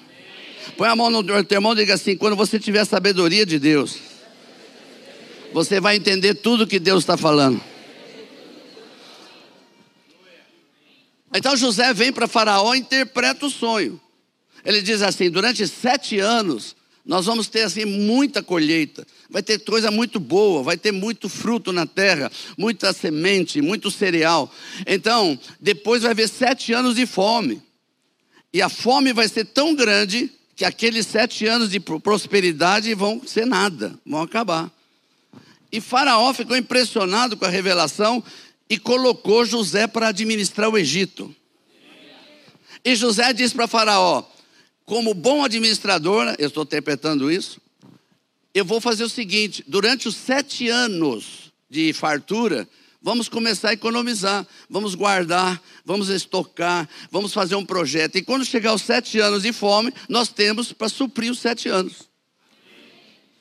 Põe 0.77 0.87
a 0.87 0.95
mão 0.95 1.09
no 1.09 1.23
teu 1.43 1.57
irmão 1.57 1.73
e 1.73 1.77
diga 1.77 1.95
assim: 1.95 2.15
quando 2.15 2.35
você 2.35 2.57
tiver 2.57 2.79
a 2.79 2.85
sabedoria 2.85 3.45
de 3.45 3.59
Deus, 3.59 3.97
você 5.53 5.81
vai 5.81 5.97
entender 5.97 6.35
tudo 6.35 6.67
que 6.67 6.79
Deus 6.79 7.03
está 7.03 7.17
falando. 7.17 7.61
Então 11.33 11.57
José 11.57 11.93
vem 11.93 12.13
para 12.13 12.29
Faraó 12.29 12.73
e 12.73 12.79
interpreta 12.79 13.45
o 13.45 13.49
sonho. 13.49 13.99
Ele 14.65 14.81
diz 14.81 15.01
assim: 15.01 15.29
durante 15.29 15.65
sete 15.67 16.19
anos, 16.19 16.75
nós 17.05 17.27
vamos 17.27 17.47
ter 17.47 17.61
assim 17.61 17.85
muita 17.85 18.41
colheita, 18.41 19.05
vai 19.29 19.43
ter 19.43 19.59
coisa 19.59 19.91
muito 19.91 20.19
boa, 20.19 20.63
vai 20.63 20.75
ter 20.75 20.91
muito 20.91 21.29
fruto 21.29 21.71
na 21.71 21.85
terra, 21.85 22.31
muita 22.57 22.91
semente, 22.91 23.61
muito 23.61 23.91
cereal. 23.91 24.51
Então, 24.87 25.39
depois 25.59 26.01
vai 26.01 26.11
haver 26.11 26.27
sete 26.27 26.73
anos 26.73 26.95
de 26.95 27.05
fome, 27.05 27.61
e 28.51 28.61
a 28.61 28.69
fome 28.69 29.13
vai 29.13 29.27
ser 29.27 29.45
tão 29.45 29.75
grande 29.75 30.31
que 30.55 30.65
aqueles 30.65 31.05
sete 31.05 31.45
anos 31.45 31.69
de 31.69 31.79
prosperidade 31.79 32.93
vão 32.95 33.21
ser 33.25 33.45
nada, 33.45 33.93
vão 34.05 34.21
acabar. 34.21 34.71
E 35.71 35.81
Faraó 35.81 36.33
ficou 36.33 36.55
impressionado 36.55 37.35
com 37.35 37.45
a 37.45 37.49
revelação 37.49 38.23
e 38.69 38.79
colocou 38.79 39.45
José 39.45 39.85
para 39.85 40.07
administrar 40.07 40.69
o 40.69 40.77
Egito. 40.77 41.35
E 42.83 42.95
José 42.95 43.33
disse 43.33 43.53
para 43.53 43.67
Faraó: 43.67 44.23
como 44.85 45.13
bom 45.13 45.43
administrador, 45.43 46.35
eu 46.37 46.47
estou 46.47 46.63
interpretando 46.63 47.31
isso, 47.31 47.59
eu 48.53 48.63
vou 48.63 48.79
fazer 48.79 49.03
o 49.03 49.09
seguinte: 49.09 49.63
durante 49.67 50.07
os 50.07 50.15
sete 50.15 50.69
anos 50.69 51.51
de 51.69 51.91
fartura, 51.91 52.67
vamos 53.01 53.27
começar 53.27 53.69
a 53.69 53.73
economizar, 53.73 54.47
vamos 54.69 54.95
guardar, 54.95 55.61
vamos 55.83 56.09
estocar, 56.09 56.87
vamos 57.11 57.33
fazer 57.33 57.55
um 57.55 57.65
projeto. 57.65 58.17
E 58.17 58.23
quando 58.23 58.45
chegar 58.45 58.73
os 58.73 58.83
sete 58.83 59.19
anos 59.19 59.43
de 59.43 59.51
fome, 59.51 59.91
nós 60.07 60.29
temos 60.29 60.71
para 60.71 60.87
suprir 60.87 61.31
os 61.31 61.39
sete 61.39 61.67
anos. 61.67 62.09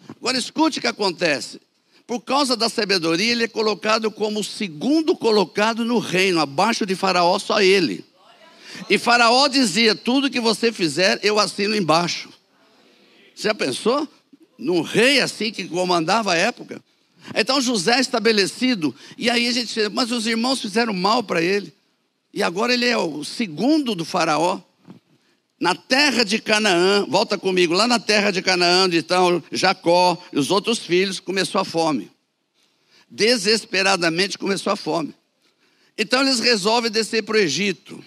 Agora 0.08 0.36
escute 0.36 0.78
o 0.78 0.82
que 0.82 0.86
acontece. 0.86 1.60
Por 2.06 2.20
causa 2.20 2.54
da 2.54 2.68
sabedoria, 2.68 3.32
ele 3.32 3.44
é 3.44 3.48
colocado 3.48 4.10
como 4.10 4.40
o 4.40 4.44
segundo 4.44 5.16
colocado 5.16 5.84
no 5.84 5.98
reino, 5.98 6.40
abaixo 6.40 6.84
de 6.84 6.94
Faraó, 6.94 7.38
só 7.38 7.62
ele. 7.62 8.04
E 8.88 8.98
Faraó 8.98 9.48
dizia: 9.48 9.94
Tudo 9.94 10.30
que 10.30 10.40
você 10.40 10.72
fizer, 10.72 11.20
eu 11.22 11.38
assino 11.38 11.76
embaixo. 11.76 12.28
Você 13.34 13.48
já 13.48 13.54
pensou? 13.54 14.08
Num 14.58 14.82
rei 14.82 15.20
assim 15.20 15.50
que 15.50 15.66
comandava 15.68 16.32
a 16.32 16.36
época. 16.36 16.82
Então 17.34 17.60
José 17.60 17.96
é 17.96 18.00
estabelecido, 18.00 18.94
e 19.16 19.30
aí 19.30 19.48
a 19.48 19.52
gente, 19.52 19.88
mas 19.90 20.12
os 20.12 20.26
irmãos 20.26 20.60
fizeram 20.60 20.92
mal 20.92 21.22
para 21.22 21.40
ele. 21.40 21.72
E 22.32 22.42
agora 22.42 22.74
ele 22.74 22.84
é 22.84 22.98
o 22.98 23.24
segundo 23.24 23.94
do 23.94 24.04
faraó. 24.04 24.60
Na 25.58 25.74
terra 25.74 26.24
de 26.24 26.40
Canaã, 26.40 27.06
volta 27.08 27.38
comigo, 27.38 27.72
lá 27.72 27.86
na 27.86 27.98
terra 27.98 28.30
de 28.30 28.42
Canaã, 28.42 28.84
onde 28.84 28.98
estão 28.98 29.42
Jacó 29.52 30.20
e 30.32 30.38
os 30.38 30.50
outros 30.50 30.78
filhos, 30.78 31.20
começou 31.20 31.60
a 31.60 31.64
fome. 31.64 32.10
Desesperadamente 33.08 34.36
começou 34.36 34.72
a 34.72 34.76
fome. 34.76 35.14
Então 35.96 36.22
eles 36.22 36.40
resolvem 36.40 36.90
descer 36.90 37.22
para 37.22 37.36
o 37.36 37.40
Egito. 37.40 38.04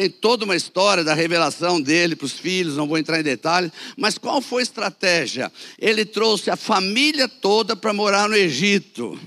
Tem 0.00 0.08
toda 0.08 0.46
uma 0.46 0.56
história 0.56 1.04
da 1.04 1.12
revelação 1.12 1.78
dele 1.78 2.16
para 2.16 2.24
os 2.24 2.32
filhos, 2.32 2.74
não 2.74 2.88
vou 2.88 2.96
entrar 2.96 3.20
em 3.20 3.22
detalhes, 3.22 3.70
mas 3.98 4.16
qual 4.16 4.40
foi 4.40 4.62
a 4.62 4.62
estratégia? 4.62 5.52
Ele 5.78 6.06
trouxe 6.06 6.50
a 6.50 6.56
família 6.56 7.28
toda 7.28 7.76
para 7.76 7.92
morar 7.92 8.26
no 8.26 8.34
Egito. 8.34 9.20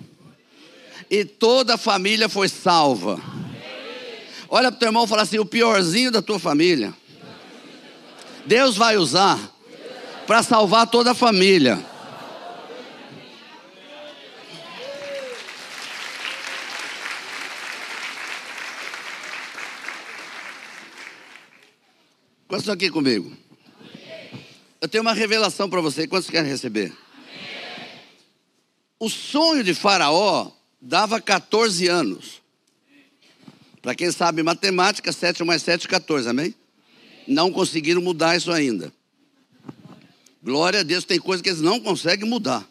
E 1.12 1.24
toda 1.26 1.76
a 1.76 1.78
família 1.78 2.28
foi 2.28 2.50
salva. 2.50 3.22
Olha 4.50 4.72
para 4.72 4.78
o 4.78 4.80
teu 4.80 4.88
irmão 4.88 5.06
e 5.06 5.08
fala 5.08 5.22
assim: 5.22 5.38
o 5.38 5.46
piorzinho 5.46 6.10
da 6.10 6.24
tua 6.24 6.40
família. 6.40 6.92
Deus 8.48 8.76
vai 8.76 8.98
usar 8.98 9.40
para 10.26 10.42
salvar 10.42 10.88
toda 10.88 11.12
a 11.12 11.16
família. 11.16 11.86
Quantos 22.54 22.66
estão 22.66 22.76
aqui 22.76 22.92
comigo? 22.92 23.36
Eu 24.80 24.88
tenho 24.88 25.02
uma 25.02 25.14
revelação 25.14 25.68
para 25.68 25.82
você. 25.82 26.06
Quantos 26.06 26.30
querem 26.30 26.52
receber? 26.52 26.94
O 29.00 29.10
sonho 29.10 29.64
de 29.64 29.74
Faraó 29.74 30.52
dava 30.80 31.20
14 31.20 31.88
anos. 31.88 32.44
Para 33.82 33.96
quem 33.96 34.12
sabe 34.12 34.44
matemática, 34.44 35.12
7 35.12 35.44
mais 35.44 35.64
7, 35.64 35.88
14, 35.88 36.30
amém? 36.30 36.54
Não 37.28 37.52
conseguiram 37.52 38.04
mudar 38.04 38.38
isso 38.38 38.52
ainda. 38.52 38.94
Glória 40.44 40.82
a 40.82 40.84
Deus, 40.84 41.06
tem 41.06 41.20
coisas 41.20 41.42
que 41.42 41.50
eles 41.50 41.62
não 41.62 41.80
conseguem 41.80 42.30
mudar. 42.30 42.64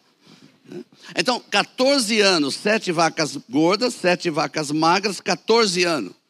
Então, 1.13 1.41
14 1.51 2.21
anos, 2.21 2.55
sete 2.55 2.89
vacas 2.89 3.35
gordas, 3.49 3.93
sete 3.95 4.29
vacas 4.29 4.71
magras, 4.71 5.19
14 5.19 5.83
anos. 5.83 6.22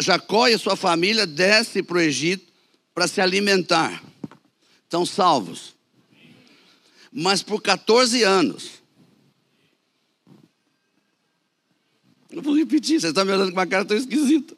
Jacó 0.00 0.48
e 0.48 0.58
sua 0.58 0.76
família 0.76 1.26
descem 1.26 1.82
para 1.82 1.98
o 1.98 2.00
Egito 2.00 2.52
para 2.94 3.08
se 3.08 3.20
alimentar. 3.20 4.02
Estão 4.84 5.04
salvos. 5.04 5.74
Mas 7.12 7.42
por 7.42 7.60
14 7.60 8.22
anos. 8.22 8.82
Eu 12.30 12.42
vou 12.42 12.56
repetir, 12.56 13.00
você 13.00 13.08
está 13.08 13.24
me 13.24 13.32
olhando 13.32 13.52
com 13.52 13.58
uma 13.58 13.66
cara 13.66 13.84
tão 13.84 13.96
esquisita. 13.96 14.56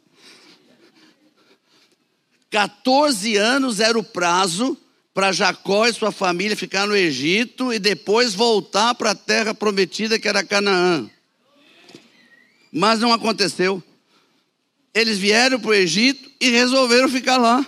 14 2.50 3.36
anos 3.36 3.80
era 3.80 3.98
o 3.98 4.02
prazo 4.04 4.78
para 5.12 5.32
Jacó 5.32 5.86
e 5.86 5.92
sua 5.92 6.12
família 6.12 6.56
ficar 6.56 6.86
no 6.86 6.96
Egito 6.96 7.72
e 7.72 7.78
depois 7.78 8.34
voltar 8.34 8.94
para 8.94 9.10
a 9.10 9.14
terra 9.14 9.54
prometida 9.54 10.18
que 10.18 10.28
era 10.28 10.44
Canaã. 10.44 11.10
Mas 12.72 13.00
não 13.00 13.12
aconteceu. 13.12 13.82
Eles 14.96 15.18
vieram 15.18 15.60
para 15.60 15.72
o 15.72 15.74
Egito 15.74 16.30
e 16.40 16.48
resolveram 16.48 17.06
ficar 17.10 17.36
lá. 17.36 17.62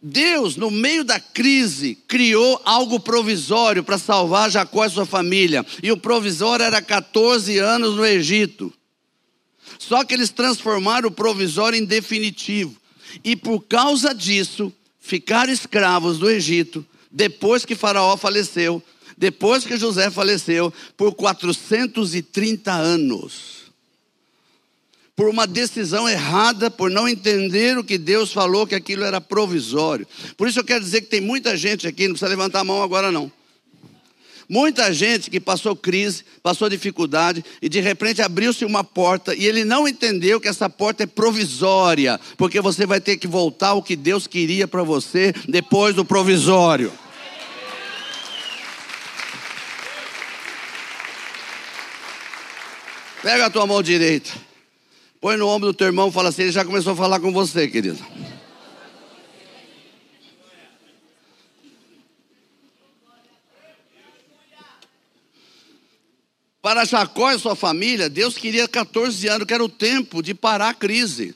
Deus, 0.00 0.54
no 0.54 0.70
meio 0.70 1.02
da 1.02 1.18
crise, 1.18 1.96
criou 2.06 2.62
algo 2.64 3.00
provisório 3.00 3.82
para 3.82 3.98
salvar 3.98 4.52
Jacó 4.52 4.84
e 4.84 4.88
sua 4.88 5.04
família. 5.04 5.66
E 5.82 5.90
o 5.90 5.96
provisório 5.96 6.64
era 6.64 6.80
14 6.80 7.58
anos 7.58 7.96
no 7.96 8.06
Egito. 8.06 8.72
Só 9.80 10.04
que 10.04 10.14
eles 10.14 10.30
transformaram 10.30 11.08
o 11.08 11.12
provisório 11.12 11.76
em 11.76 11.84
definitivo. 11.84 12.76
E 13.24 13.34
por 13.34 13.62
causa 13.62 14.14
disso, 14.14 14.72
ficaram 15.00 15.52
escravos 15.52 16.18
do 16.18 16.30
Egito, 16.30 16.86
depois 17.10 17.64
que 17.64 17.74
Faraó 17.74 18.16
faleceu, 18.16 18.80
depois 19.18 19.64
que 19.64 19.76
José 19.76 20.08
faleceu, 20.08 20.72
por 20.96 21.16
430 21.16 22.72
anos 22.72 23.59
por 25.20 25.28
uma 25.28 25.46
decisão 25.46 26.08
errada, 26.08 26.70
por 26.70 26.90
não 26.90 27.06
entender 27.06 27.76
o 27.76 27.84
que 27.84 27.98
Deus 27.98 28.32
falou, 28.32 28.66
que 28.66 28.74
aquilo 28.74 29.04
era 29.04 29.20
provisório. 29.20 30.08
Por 30.34 30.48
isso 30.48 30.58
eu 30.58 30.64
quero 30.64 30.82
dizer 30.82 31.02
que 31.02 31.08
tem 31.08 31.20
muita 31.20 31.58
gente 31.58 31.86
aqui, 31.86 32.04
não 32.04 32.14
precisa 32.14 32.30
levantar 32.30 32.60
a 32.60 32.64
mão 32.64 32.82
agora 32.82 33.12
não. 33.12 33.30
Muita 34.48 34.94
gente 34.94 35.30
que 35.30 35.38
passou 35.38 35.76
crise, 35.76 36.24
passou 36.42 36.70
dificuldade 36.70 37.44
e 37.60 37.68
de 37.68 37.80
repente 37.80 38.22
abriu-se 38.22 38.64
uma 38.64 38.82
porta 38.82 39.34
e 39.34 39.44
ele 39.44 39.62
não 39.62 39.86
entendeu 39.86 40.40
que 40.40 40.48
essa 40.48 40.70
porta 40.70 41.02
é 41.02 41.06
provisória, 41.06 42.18
porque 42.38 42.58
você 42.58 42.86
vai 42.86 42.98
ter 42.98 43.18
que 43.18 43.28
voltar 43.28 43.68
ao 43.68 43.82
que 43.82 43.96
Deus 43.96 44.26
queria 44.26 44.66
para 44.66 44.82
você 44.82 45.34
depois 45.46 45.94
do 45.94 46.02
provisório. 46.02 46.90
Pega 53.22 53.44
a 53.44 53.50
tua 53.50 53.66
mão 53.66 53.82
direita. 53.82 54.48
Põe 55.20 55.36
no 55.36 55.46
ombro 55.46 55.70
do 55.70 55.74
teu 55.74 55.86
irmão 55.86 56.08
e 56.08 56.12
fala 56.12 56.30
assim: 56.30 56.42
ele 56.42 56.52
já 56.52 56.64
começou 56.64 56.94
a 56.94 56.96
falar 56.96 57.20
com 57.20 57.30
você, 57.30 57.68
querido. 57.68 57.98
Para 66.62 66.84
Jacó 66.84 67.32
e 67.32 67.38
sua 67.38 67.56
família, 67.56 68.08
Deus 68.08 68.36
queria 68.36 68.68
14 68.68 69.28
anos, 69.28 69.46
que 69.46 69.54
era 69.54 69.64
o 69.64 69.68
tempo 69.68 70.22
de 70.22 70.34
parar 70.34 70.70
a 70.70 70.74
crise. 70.74 71.34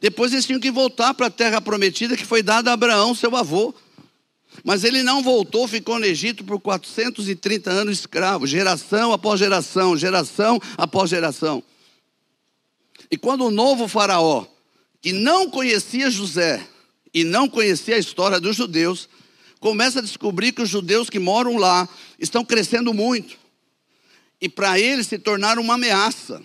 Depois 0.00 0.32
eles 0.32 0.46
tinham 0.46 0.60
que 0.60 0.70
voltar 0.70 1.14
para 1.14 1.26
a 1.26 1.30
terra 1.30 1.60
prometida 1.60 2.16
que 2.16 2.24
foi 2.24 2.42
dada 2.42 2.70
a 2.70 2.74
Abraão, 2.74 3.14
seu 3.14 3.34
avô. 3.36 3.74
Mas 4.62 4.84
ele 4.84 5.02
não 5.02 5.22
voltou, 5.22 5.66
ficou 5.66 5.98
no 5.98 6.04
Egito 6.04 6.44
por 6.44 6.60
430 6.60 7.70
anos 7.70 8.00
escravo, 8.00 8.46
geração 8.46 9.12
após 9.12 9.38
geração, 9.40 9.96
geração 9.96 10.60
após 10.76 11.10
geração. 11.10 11.62
E 13.14 13.16
quando 13.16 13.44
o 13.44 13.50
novo 13.52 13.86
faraó, 13.86 14.44
que 15.00 15.12
não 15.12 15.48
conhecia 15.48 16.10
José 16.10 16.66
e 17.14 17.22
não 17.22 17.48
conhecia 17.48 17.94
a 17.94 17.98
história 17.98 18.40
dos 18.40 18.56
judeus, 18.56 19.08
começa 19.60 20.00
a 20.00 20.02
descobrir 20.02 20.50
que 20.50 20.62
os 20.62 20.68
judeus 20.68 21.08
que 21.08 21.20
moram 21.20 21.56
lá 21.56 21.88
estão 22.18 22.44
crescendo 22.44 22.92
muito. 22.92 23.38
E 24.40 24.48
para 24.48 24.80
eles 24.80 25.06
se 25.06 25.16
tornaram 25.16 25.62
uma 25.62 25.74
ameaça. 25.74 26.42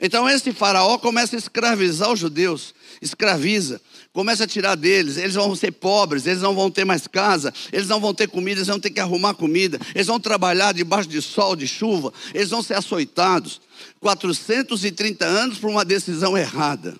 Então 0.00 0.28
esse 0.28 0.52
faraó 0.52 0.96
começa 0.96 1.34
a 1.34 1.40
escravizar 1.40 2.12
os 2.12 2.20
judeus, 2.20 2.72
escraviza, 3.02 3.80
começa 4.12 4.44
a 4.44 4.46
tirar 4.46 4.74
deles, 4.74 5.16
eles 5.16 5.34
vão 5.34 5.54
ser 5.54 5.72
pobres, 5.72 6.26
eles 6.26 6.42
não 6.42 6.54
vão 6.54 6.70
ter 6.70 6.84
mais 6.84 7.06
casa, 7.06 7.52
eles 7.72 7.88
não 7.88 8.00
vão 8.00 8.12
ter 8.12 8.28
comida, 8.28 8.58
eles 8.58 8.68
vão 8.68 8.80
ter 8.80 8.90
que 8.90 9.00
arrumar 9.00 9.34
comida, 9.34 9.78
eles 9.94 10.08
vão 10.08 10.18
trabalhar 10.18 10.72
debaixo 10.72 11.08
de 11.08 11.22
sol, 11.22 11.54
de 11.54 11.66
chuva, 11.66 12.12
eles 12.34 12.50
vão 12.50 12.62
ser 12.62 12.74
açoitados. 12.74 13.60
430 14.00 15.24
anos 15.24 15.58
por 15.58 15.70
uma 15.70 15.84
decisão 15.84 16.36
errada. 16.36 16.98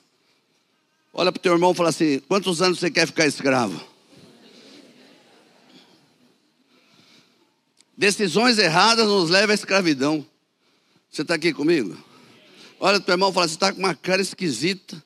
Olha 1.12 1.32
para 1.32 1.38
o 1.38 1.42
teu 1.42 1.52
irmão 1.52 1.72
e 1.72 1.74
fala 1.74 1.88
assim: 1.88 2.20
quantos 2.28 2.62
anos 2.62 2.78
você 2.78 2.90
quer 2.90 3.06
ficar 3.06 3.26
escravo? 3.26 3.80
Decisões 7.96 8.56
erradas 8.58 9.06
nos 9.06 9.28
levam 9.28 9.50
à 9.50 9.54
escravidão. 9.54 10.24
Você 11.11 11.22
está 11.22 11.35
aqui 11.35 11.52
comigo? 11.52 11.98
Olha 12.78 12.94
para 12.94 13.02
o 13.02 13.06
teu 13.06 13.14
irmão 13.14 13.30
e 13.30 13.35
fala: 13.35 13.48
você 13.48 13.54
está 13.54 13.72
com 13.72 13.80
uma 13.80 13.94
cara 13.94 14.22
esquisita. 14.22 15.02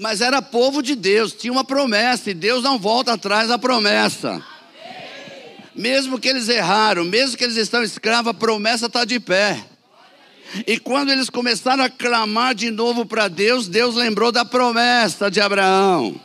Mas 0.00 0.22
era 0.22 0.40
povo 0.40 0.82
de 0.82 0.94
Deus, 0.94 1.34
tinha 1.34 1.52
uma 1.52 1.62
promessa, 1.62 2.30
e 2.30 2.34
Deus 2.34 2.64
não 2.64 2.78
volta 2.78 3.12
atrás 3.12 3.48
da 3.48 3.58
promessa. 3.58 4.42
Mesmo 5.76 6.18
que 6.18 6.26
eles 6.26 6.48
erraram, 6.48 7.04
mesmo 7.04 7.36
que 7.36 7.44
eles 7.44 7.58
estão 7.58 7.82
escravos, 7.82 8.30
a 8.30 8.34
promessa 8.34 8.86
está 8.86 9.04
de 9.04 9.20
pé. 9.20 9.62
E 10.66 10.78
quando 10.78 11.10
eles 11.10 11.28
começaram 11.28 11.84
a 11.84 11.90
clamar 11.90 12.54
de 12.54 12.70
novo 12.70 13.04
para 13.04 13.28
Deus, 13.28 13.68
Deus 13.68 13.94
lembrou 13.94 14.32
da 14.32 14.42
promessa 14.42 15.30
de 15.30 15.38
Abraão. 15.38 16.18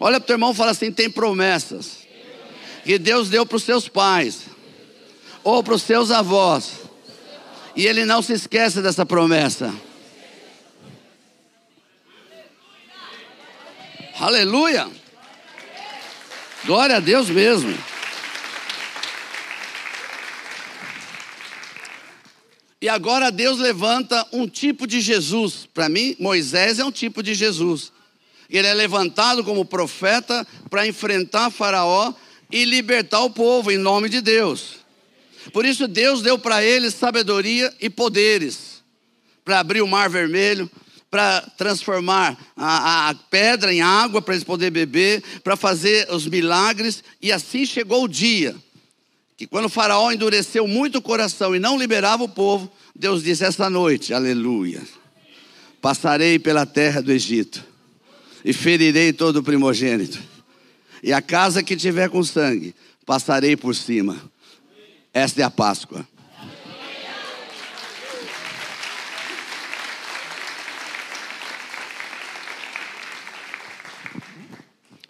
Olha 0.00 0.18
para 0.18 0.24
o 0.24 0.26
teu 0.26 0.34
irmão 0.34 0.50
e 0.50 0.56
fala 0.56 0.72
assim: 0.72 0.90
tem 0.90 1.08
promessas 1.08 1.98
que 2.84 2.98
Deus 2.98 3.30
deu 3.30 3.46
para 3.46 3.56
os 3.56 3.62
seus 3.62 3.88
pais 3.88 4.40
ou 5.44 5.62
para 5.62 5.74
os 5.74 5.82
seus 5.82 6.10
avós, 6.10 6.72
e 7.76 7.86
ele 7.86 8.04
não 8.04 8.20
se 8.20 8.32
esquece 8.32 8.82
dessa 8.82 9.06
promessa. 9.06 9.72
Aleluia! 14.18 14.90
Glória 16.64 16.96
a 16.96 17.00
Deus 17.00 17.28
mesmo. 17.28 17.76
E 22.80 22.88
agora 22.88 23.30
Deus 23.30 23.58
levanta 23.58 24.26
um 24.32 24.48
tipo 24.48 24.86
de 24.86 25.02
Jesus. 25.02 25.68
Para 25.72 25.90
mim, 25.90 26.16
Moisés 26.18 26.78
é 26.78 26.84
um 26.84 26.90
tipo 26.90 27.22
de 27.22 27.34
Jesus. 27.34 27.92
Ele 28.48 28.66
é 28.66 28.72
levantado 28.72 29.44
como 29.44 29.66
profeta 29.66 30.46
para 30.70 30.86
enfrentar 30.86 31.50
Faraó 31.50 32.14
e 32.50 32.64
libertar 32.64 33.20
o 33.20 33.30
povo 33.30 33.70
em 33.70 33.76
nome 33.76 34.08
de 34.08 34.22
Deus. 34.22 34.76
Por 35.52 35.66
isso, 35.66 35.86
Deus 35.86 36.22
deu 36.22 36.38
para 36.38 36.64
ele 36.64 36.90
sabedoria 36.90 37.74
e 37.80 37.90
poderes 37.90 38.82
para 39.44 39.60
abrir 39.60 39.82
o 39.82 39.86
mar 39.86 40.08
vermelho, 40.08 40.70
para 41.10 41.40
transformar 41.56 42.36
a, 42.56 43.10
a, 43.10 43.14
pedra 43.14 43.72
em 43.72 43.80
água 43.80 44.20
para 44.20 44.34
eles 44.34 44.44
poderem 44.44 44.72
beber, 44.72 45.22
para 45.42 45.56
fazer 45.56 46.10
os 46.10 46.26
milagres. 46.26 47.02
E 47.22 47.30
assim 47.32 47.64
chegou 47.64 48.04
o 48.04 48.08
dia 48.08 48.54
que 49.36 49.46
quando 49.46 49.66
o 49.66 49.70
faraó 49.70 50.10
endureceu 50.10 50.66
muito 50.66 50.98
o 50.98 51.02
coração 51.02 51.54
e 51.54 51.58
não 51.58 51.78
liberava 51.78 52.24
o 52.24 52.28
povo, 52.28 52.70
Deus 52.94 53.22
disse 53.22 53.44
esta 53.44 53.68
noite, 53.68 54.14
aleluia, 54.14 54.82
passarei 55.80 56.38
pela 56.38 56.64
terra 56.64 57.02
do 57.02 57.12
Egito 57.12 57.62
e 58.42 58.52
ferirei 58.52 59.12
todo 59.12 59.36
o 59.36 59.42
primogênito. 59.42 60.18
E 61.02 61.12
a 61.12 61.20
casa 61.20 61.62
que 61.62 61.76
tiver 61.76 62.08
com 62.08 62.24
sangue, 62.24 62.74
passarei 63.04 63.56
por 63.56 63.74
cima. 63.74 64.18
Esta 65.12 65.42
é 65.42 65.44
a 65.44 65.50
Páscoa. 65.50 66.06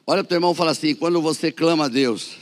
Olha 0.08 0.22
para 0.22 0.26
o 0.26 0.28
teu 0.28 0.36
irmão 0.36 0.52
e 0.52 0.54
fala 0.54 0.70
assim: 0.70 0.94
quando 0.94 1.20
você 1.20 1.50
clama 1.50 1.86
a 1.86 1.88
Deus, 1.88 2.36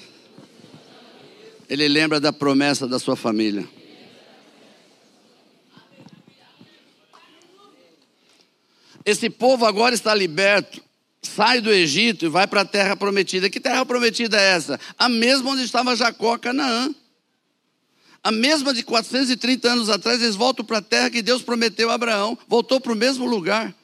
ele 1.69 1.89
lembra 1.89 2.21
da 2.21 2.31
promessa 2.31 2.87
da 2.87 2.99
sua 2.99 3.17
família. 3.17 3.67
Esse 9.03 9.31
povo 9.31 9.65
agora 9.65 9.95
está 9.95 10.15
liberto, 10.15 10.83
sai 11.23 11.63
do 11.63 11.71
Egito 11.71 12.27
e 12.27 12.29
vai 12.29 12.47
para 12.47 12.63
a 12.63 12.65
terra 12.67 12.97
prometida. 12.97 13.49
Que 13.49 13.61
terra 13.61 13.85
prometida 13.87 14.39
é 14.39 14.53
essa? 14.53 14.79
A 14.99 15.09
mesma 15.09 15.51
onde 15.51 15.63
estava 15.63 15.97
Jacó, 15.97 16.37
Canaã. 16.37 16.95
A 18.23 18.33
mesma 18.33 18.73
de 18.73 18.83
430 18.83 19.71
anos 19.71 19.91
atrás, 19.91 20.23
eles 20.23 20.35
voltam 20.35 20.65
para 20.65 20.79
a 20.79 20.83
terra 20.83 21.11
que 21.11 21.21
Deus 21.21 21.43
prometeu 21.43 21.91
a 21.91 21.95
Abraão. 21.95 22.39
Voltou 22.49 22.81
para 22.81 22.93
o 22.93 22.97
mesmo 22.97 23.27
lugar. 23.27 23.75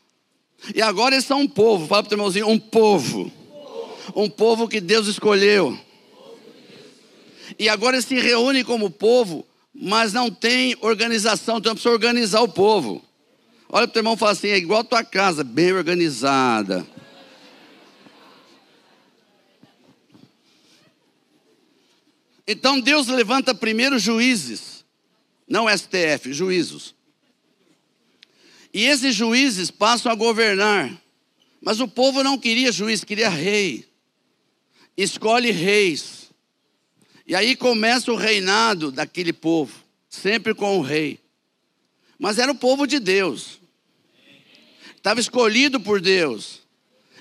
E 0.74 0.80
agora 0.80 1.14
eles 1.14 1.26
são 1.26 1.40
um 1.40 1.48
povo. 1.48 1.86
Fala 1.86 2.02
para 2.02 2.06
o 2.06 2.10
teu 2.10 2.16
irmãozinho, 2.16 2.48
um 2.48 2.58
povo. 2.58 3.30
Um 4.14 4.28
povo 4.28 4.68
que 4.68 4.80
Deus 4.80 5.06
escolheu. 5.06 5.78
E 7.58 7.68
agora 7.68 8.00
se 8.00 8.14
reúnem 8.18 8.64
como 8.64 8.90
povo, 8.90 9.46
mas 9.74 10.12
não 10.12 10.30
tem 10.30 10.76
organização, 10.80 11.58
então 11.58 11.74
precisa 11.74 11.92
organizar 11.92 12.40
o 12.42 12.48
povo. 12.48 13.04
Olha 13.68 13.86
para 13.86 13.90
o 13.90 13.92
teu 13.92 14.00
irmão 14.00 14.14
e 14.14 14.16
fala 14.16 14.32
assim: 14.32 14.48
é 14.48 14.56
igual 14.56 14.80
a 14.80 14.84
tua 14.84 15.04
casa, 15.04 15.44
bem 15.44 15.72
organizada. 15.72 16.86
Então 22.46 22.80
Deus 22.80 23.06
levanta 23.06 23.54
primeiro 23.54 23.98
juízes, 23.98 24.84
não 25.48 25.66
STF, 25.68 26.32
juízos. 26.32 26.94
E 28.72 28.84
esses 28.84 29.14
juízes 29.14 29.70
passam 29.70 30.10
a 30.10 30.14
governar. 30.14 30.90
Mas 31.60 31.78
o 31.80 31.86
povo 31.86 32.22
não 32.22 32.38
queria 32.38 32.72
juiz, 32.72 33.04
queria 33.04 33.28
rei. 33.28 33.89
Escolhe 35.02 35.50
reis. 35.50 36.30
E 37.26 37.34
aí 37.34 37.56
começa 37.56 38.12
o 38.12 38.16
reinado 38.16 38.92
daquele 38.92 39.32
povo, 39.32 39.72
sempre 40.10 40.54
com 40.54 40.78
o 40.78 40.82
rei. 40.82 41.18
Mas 42.18 42.38
era 42.38 42.52
o 42.52 42.54
povo 42.54 42.86
de 42.86 42.98
Deus. 42.98 43.58
Estava 44.94 45.18
escolhido 45.18 45.80
por 45.80 46.02
Deus. 46.02 46.60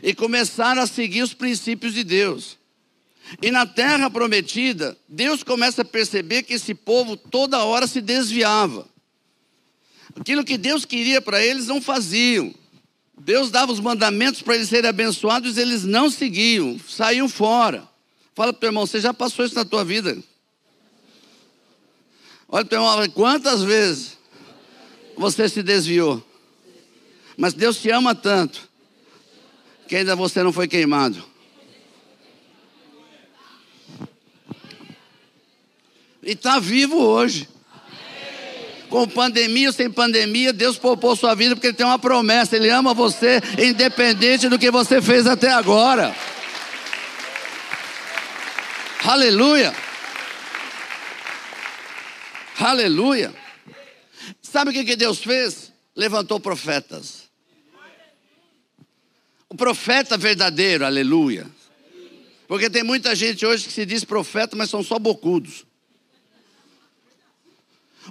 E 0.04 0.14
começaram 0.14 0.82
a 0.82 0.88
seguir 0.88 1.22
os 1.22 1.34
princípios 1.34 1.94
de 1.94 2.04
Deus. 2.04 2.58
E 3.42 3.50
na 3.50 3.66
terra 3.66 4.10
prometida, 4.10 4.98
Deus 5.08 5.42
começa 5.42 5.84
a 5.84 5.86
perceber 5.86 6.44
que 6.44 6.56
esse 6.56 6.76
povo 6.76 7.16
toda 7.16 7.64
hora 7.64 7.88
se 7.88 8.02
desviava. 8.02 8.90
Aquilo 10.20 10.44
que 10.44 10.58
Deus 10.58 10.84
queria 10.84 11.22
para 11.22 11.42
eles 11.42 11.68
não 11.68 11.82
faziam. 11.82 12.54
Deus 13.20 13.52
dava 13.52 13.72
os 13.72 13.82
mandamentos 13.82 14.42
para 14.42 14.56
eles 14.56 14.70
serem 14.70 14.90
abençoados, 14.90 15.58
eles 15.58 15.84
não 15.84 16.10
seguiam, 16.10 16.80
saíam 16.88 17.28
fora. 17.28 17.88
Fala 18.34 18.54
para 18.54 18.66
o 18.66 18.70
irmão, 18.70 18.88
você 18.88 19.02
já 19.02 19.14
passou 19.14 19.46
isso 19.46 19.56
na 19.56 19.66
tua 19.66 19.84
vida? 19.84 20.18
Olha 22.48 22.64
para 22.64 22.80
o 22.80 22.82
irmão, 22.82 23.10
quantas 23.10 23.62
vezes 23.62 24.18
você 25.18 25.50
se 25.50 25.62
desviou? 25.62 26.26
Mas 27.36 27.54
Deus 27.54 27.78
te 27.78 27.92
ama 27.92 28.16
tanto, 28.16 28.70
que 29.88 29.98
ainda 29.98 30.16
você 30.16 30.42
não 30.42 30.54
foi 30.54 30.68
queimado. 30.68 31.24
E 36.24 36.32
está 36.32 36.58
vivo 36.60 36.98
hoje 36.98 37.50
com 38.90 39.08
pandemia 39.08 39.70
ou 39.70 39.74
sem 39.74 39.90
pandemia, 39.90 40.52
Deus 40.52 40.78
poupou 40.78 41.16
sua 41.16 41.36
vida 41.36 41.56
porque 41.56 41.68
Ele 41.68 41.78
tem 41.78 41.86
uma 41.86 42.00
promessa. 42.00 42.56
Ele 42.56 42.70
ama 42.70 42.94
você, 42.94 43.40
independente 43.58 44.50
do 44.50 44.60
que 44.60 44.72
você 44.72 45.02
fez 45.02 45.26
até 45.26 45.52
agora. 45.52 46.16
Aleluia. 49.04 49.74
Aleluia. 52.60 53.34
Sabe 54.42 54.72
o 54.72 54.74
que, 54.74 54.84
que 54.84 54.96
Deus 54.96 55.20
fez? 55.20 55.72
Levantou 55.96 56.40
profetas. 56.40 57.30
O 59.48 59.56
profeta 59.56 60.18
verdadeiro, 60.18 60.86
aleluia. 60.86 61.48
Porque 62.48 62.70
tem 62.70 62.84
muita 62.84 63.16
gente 63.16 63.46
hoje 63.46 63.66
que 63.66 63.72
se 63.72 63.86
diz 63.86 64.04
profeta, 64.04 64.56
mas 64.56 64.70
são 64.70 64.84
só 64.84 65.00
bocudos. 65.00 65.66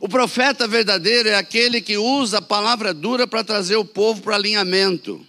O 0.00 0.08
profeta 0.08 0.68
verdadeiro 0.68 1.28
é 1.28 1.34
aquele 1.34 1.80
que 1.80 1.96
usa 1.96 2.38
a 2.38 2.42
palavra 2.42 2.94
dura 2.94 3.26
para 3.26 3.42
trazer 3.42 3.76
o 3.76 3.84
povo 3.84 4.22
para 4.22 4.36
alinhamento. 4.36 5.24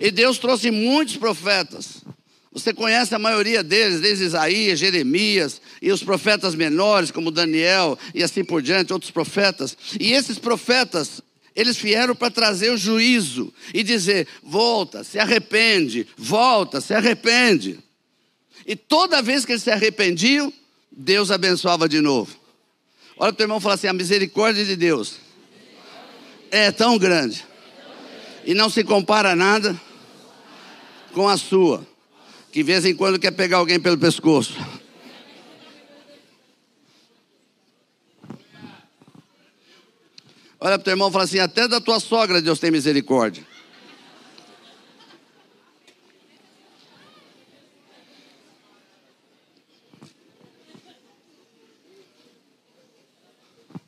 E 0.00 0.10
Deus 0.10 0.38
trouxe 0.38 0.70
muitos 0.70 1.16
profetas. 1.16 2.02
Você 2.52 2.72
conhece 2.72 3.14
a 3.14 3.18
maioria 3.18 3.62
deles, 3.62 4.00
desde 4.00 4.24
Isaías, 4.24 4.78
Jeremias 4.78 5.60
e 5.80 5.92
os 5.92 6.02
profetas 6.02 6.54
menores, 6.54 7.10
como 7.10 7.30
Daniel 7.30 7.98
e 8.14 8.22
assim 8.22 8.42
por 8.42 8.62
diante, 8.62 8.92
outros 8.92 9.10
profetas. 9.10 9.76
E 10.00 10.12
esses 10.12 10.38
profetas, 10.38 11.20
eles 11.54 11.76
vieram 11.76 12.14
para 12.14 12.30
trazer 12.30 12.70
o 12.70 12.76
juízo 12.78 13.52
e 13.74 13.82
dizer: 13.82 14.26
volta, 14.42 15.04
se 15.04 15.18
arrepende, 15.18 16.06
volta, 16.16 16.80
se 16.80 16.94
arrepende. 16.94 17.78
E 18.66 18.74
toda 18.74 19.22
vez 19.22 19.44
que 19.44 19.52
eles 19.52 19.62
se 19.62 19.70
arrependiam, 19.70 20.52
Deus 20.90 21.30
abençoava 21.30 21.88
de 21.88 22.00
novo. 22.00 22.45
Olha 23.16 23.30
o 23.30 23.34
teu 23.34 23.44
irmão 23.44 23.58
e 23.58 23.60
fala 23.60 23.74
assim: 23.74 23.86
a 23.86 23.92
misericórdia 23.92 24.64
de 24.64 24.76
Deus 24.76 25.16
é 26.50 26.70
tão 26.70 26.98
grande 26.98 27.44
e 28.44 28.54
não 28.54 28.68
se 28.68 28.84
compara 28.84 29.34
nada 29.34 29.78
com 31.12 31.26
a 31.26 31.36
sua, 31.36 31.86
que 32.52 32.60
de 32.60 32.62
vez 32.62 32.84
em 32.84 32.94
quando 32.94 33.18
quer 33.18 33.30
pegar 33.30 33.56
alguém 33.56 33.80
pelo 33.80 33.96
pescoço. 33.96 34.54
Olha 40.60 40.78
para 40.78 40.80
o 40.80 40.84
teu 40.84 40.92
irmão 40.92 41.08
e 41.08 41.12
fala 41.12 41.24
assim: 41.24 41.38
até 41.38 41.66
da 41.66 41.80
tua 41.80 41.98
sogra 41.98 42.42
Deus 42.42 42.58
tem 42.58 42.70
misericórdia. 42.70 43.55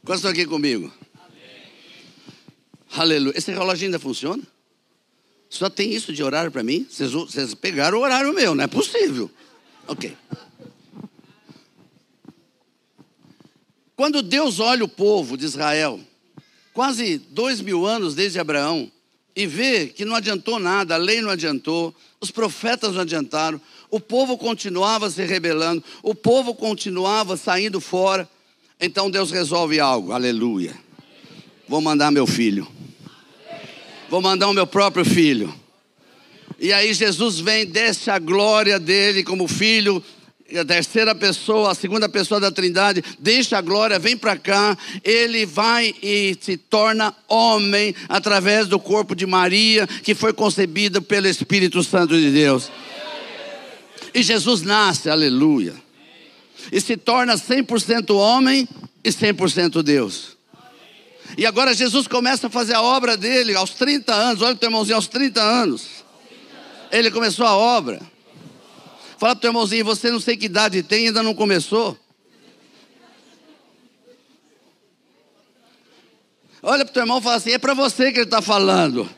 Quantos 0.09 0.21
estão 0.21 0.31
aqui 0.31 0.47
comigo? 0.47 0.91
Aleluia. 2.97 3.37
Esse 3.37 3.53
relógio 3.53 3.85
ainda 3.85 3.99
funciona? 3.99 4.43
Só 5.51 5.69
tem 5.69 5.93
isso 5.93 6.15
de 6.15 6.23
horário 6.23 6.51
para 6.51 6.63
mim? 6.63 6.87
Vocês 6.89 7.53
pegaram 7.53 7.99
o 7.99 8.01
horário 8.01 8.33
meu, 8.33 8.55
não 8.55 8.65
é 8.65 8.67
possível. 8.67 9.31
Ok. 9.87 10.17
Quando 13.95 14.23
Deus 14.23 14.61
olha 14.61 14.83
o 14.83 14.89
povo 14.89 15.37
de 15.37 15.45
Israel, 15.45 16.01
quase 16.73 17.19
dois 17.19 17.61
mil 17.61 17.85
anos 17.85 18.15
desde 18.15 18.41
Abraão, 18.41 18.91
e 19.37 19.47
vê 19.47 19.89
que 19.89 20.07
não 20.07 20.17
adiantou 20.17 20.59
nada, 20.59 20.95
a 20.95 20.99
lei 20.99 21.21
não 21.21 21.29
adiantou, 21.29 21.95
os 22.19 22.31
profetas 22.31 22.95
não 22.95 23.03
adiantaram, 23.03 23.61
o 23.91 24.01
povo 24.01 24.39
continuava 24.39 25.11
se 25.11 25.23
rebelando, 25.27 25.85
o 26.03 26.15
povo 26.15 26.55
continuava 26.55 27.37
saindo 27.37 27.79
fora. 27.79 28.27
Então 28.81 29.11
Deus 29.11 29.33
resolve 29.33 29.81
algo, 29.81 30.13
aleluia. 30.13 30.73
Vou 31.69 31.81
mandar 31.81 32.13
meu 32.13 32.27
filho. 32.27 32.67
Vou 34.09 34.23
mandar 34.23 34.49
o 34.49 34.55
meu 34.55 34.67
próprio 34.67 35.05
filho. 35.05 35.53
E 36.61 36.73
aí 36.73 36.95
Jesus 36.95 37.41
vem, 37.41 37.67
desce 37.67 38.09
a 38.09 38.19
glória 38.19 38.79
dele 38.79 39.25
como 39.25 39.49
filho, 39.49 40.03
a 40.57 40.65
terceira 40.65 41.13
pessoa, 41.15 41.73
a 41.73 41.75
segunda 41.75 42.09
pessoa 42.09 42.41
da 42.41 42.51
Trindade, 42.53 43.03
deixa 43.19 43.59
a 43.59 43.61
glória, 43.61 43.99
vem 43.99 44.17
para 44.17 44.37
cá, 44.37 44.79
ele 45.05 45.45
vai 45.45 45.95
e 46.01 46.37
se 46.41 46.57
torna 46.57 47.15
homem 47.29 47.95
através 48.09 48.67
do 48.69 48.79
corpo 48.79 49.15
de 49.15 49.27
Maria, 49.27 49.87
que 49.87 50.15
foi 50.15 50.33
concebida 50.33 51.01
pelo 51.01 51.27
Espírito 51.27 51.83
Santo 51.83 52.17
de 52.17 52.31
Deus. 52.31 52.71
E 54.15 54.23
Jesus 54.23 54.63
nasce, 54.63 55.11
aleluia 55.11 55.88
e 56.73 56.81
se 56.81 56.97
torna 56.97 57.35
100% 57.35 58.15
homem 58.17 58.69
e 59.05 59.11
100% 59.11 59.83
Deus. 59.83 60.37
E 61.37 61.47
agora 61.47 61.75
Jesus 61.75 62.07
começa 62.07 62.47
a 62.47 62.51
fazer 62.51 62.75
a 62.75 62.83
obra 62.83 63.17
dele 63.17 63.55
aos 63.55 63.71
30 63.71 64.15
anos. 64.15 64.43
Olha 64.43 64.55
o 64.55 64.57
teu 64.57 64.69
irmãozinho, 64.69 64.97
aos 64.97 65.09
30 65.09 65.41
anos. 65.41 65.87
Ele 66.91 67.11
começou 67.11 67.47
a 67.47 67.55
obra. 67.55 68.01
Fala 69.19 69.35
para 69.35 69.39
o 69.39 69.41
teu 69.41 69.49
irmãozinho, 69.51 69.85
você 69.85 70.11
não 70.11 70.21
sei 70.21 70.37
que 70.37 70.47
idade 70.47 70.83
tem, 70.83 71.09
ainda 71.09 71.23
não 71.23 71.35
começou. 71.35 71.99
Olha 76.63 76.85
para 76.85 76.91
o 76.91 76.95
teu 76.95 77.03
irmão 77.03 77.19
e 77.19 77.23
fala 77.23 77.37
assim: 77.37 77.53
é 77.53 77.59
para 77.59 77.75
você 77.75 78.11
que 78.11 78.19
ele 78.19 78.27
está 78.27 78.43
falando. 78.43 79.09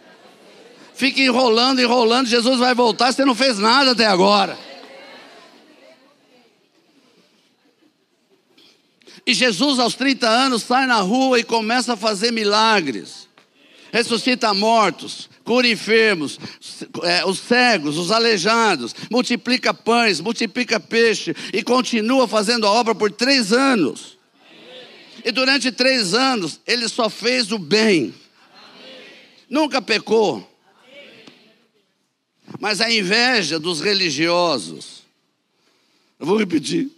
Fica 0.95 1.21
enrolando, 1.21 1.81
enrolando, 1.81 2.27
Jesus 2.27 2.59
vai 2.59 2.75
voltar, 2.75 3.13
você 3.13 3.25
não 3.25 3.35
fez 3.35 3.59
nada 3.59 3.93
até 3.93 4.05
agora. 4.05 4.59
E 9.31 9.35
Jesus, 9.35 9.79
aos 9.79 9.95
30 9.95 10.29
anos, 10.29 10.65
sai 10.65 10.89
na 10.89 11.01
rua 11.03 11.39
e 11.39 11.45
começa 11.45 11.93
a 11.93 11.97
fazer 11.97 12.33
milagres. 12.33 13.29
Ressuscita 13.93 14.53
mortos, 14.53 15.31
cura 15.45 15.69
enfermos, 15.69 16.37
é, 17.05 17.25
os 17.25 17.39
cegos, 17.39 17.97
os 17.97 18.11
aleijados, 18.11 18.93
multiplica 19.09 19.73
pães, 19.73 20.21
multiplica 20.21 20.81
peixe 20.81 21.33
e 21.53 21.63
continua 21.63 22.27
fazendo 22.27 22.67
a 22.67 22.73
obra 22.73 22.93
por 22.93 23.13
três 23.13 23.53
anos. 23.53 24.19
E 25.25 25.31
durante 25.31 25.71
três 25.71 26.13
anos 26.13 26.61
ele 26.67 26.89
só 26.89 27.09
fez 27.09 27.53
o 27.53 27.59
bem, 27.59 28.13
nunca 29.49 29.81
pecou. 29.81 30.45
Mas 32.59 32.81
a 32.81 32.91
inveja 32.91 33.61
dos 33.61 33.81
religiosos, 33.81 35.05
eu 36.19 36.27
vou 36.27 36.37
repetir 36.37 36.91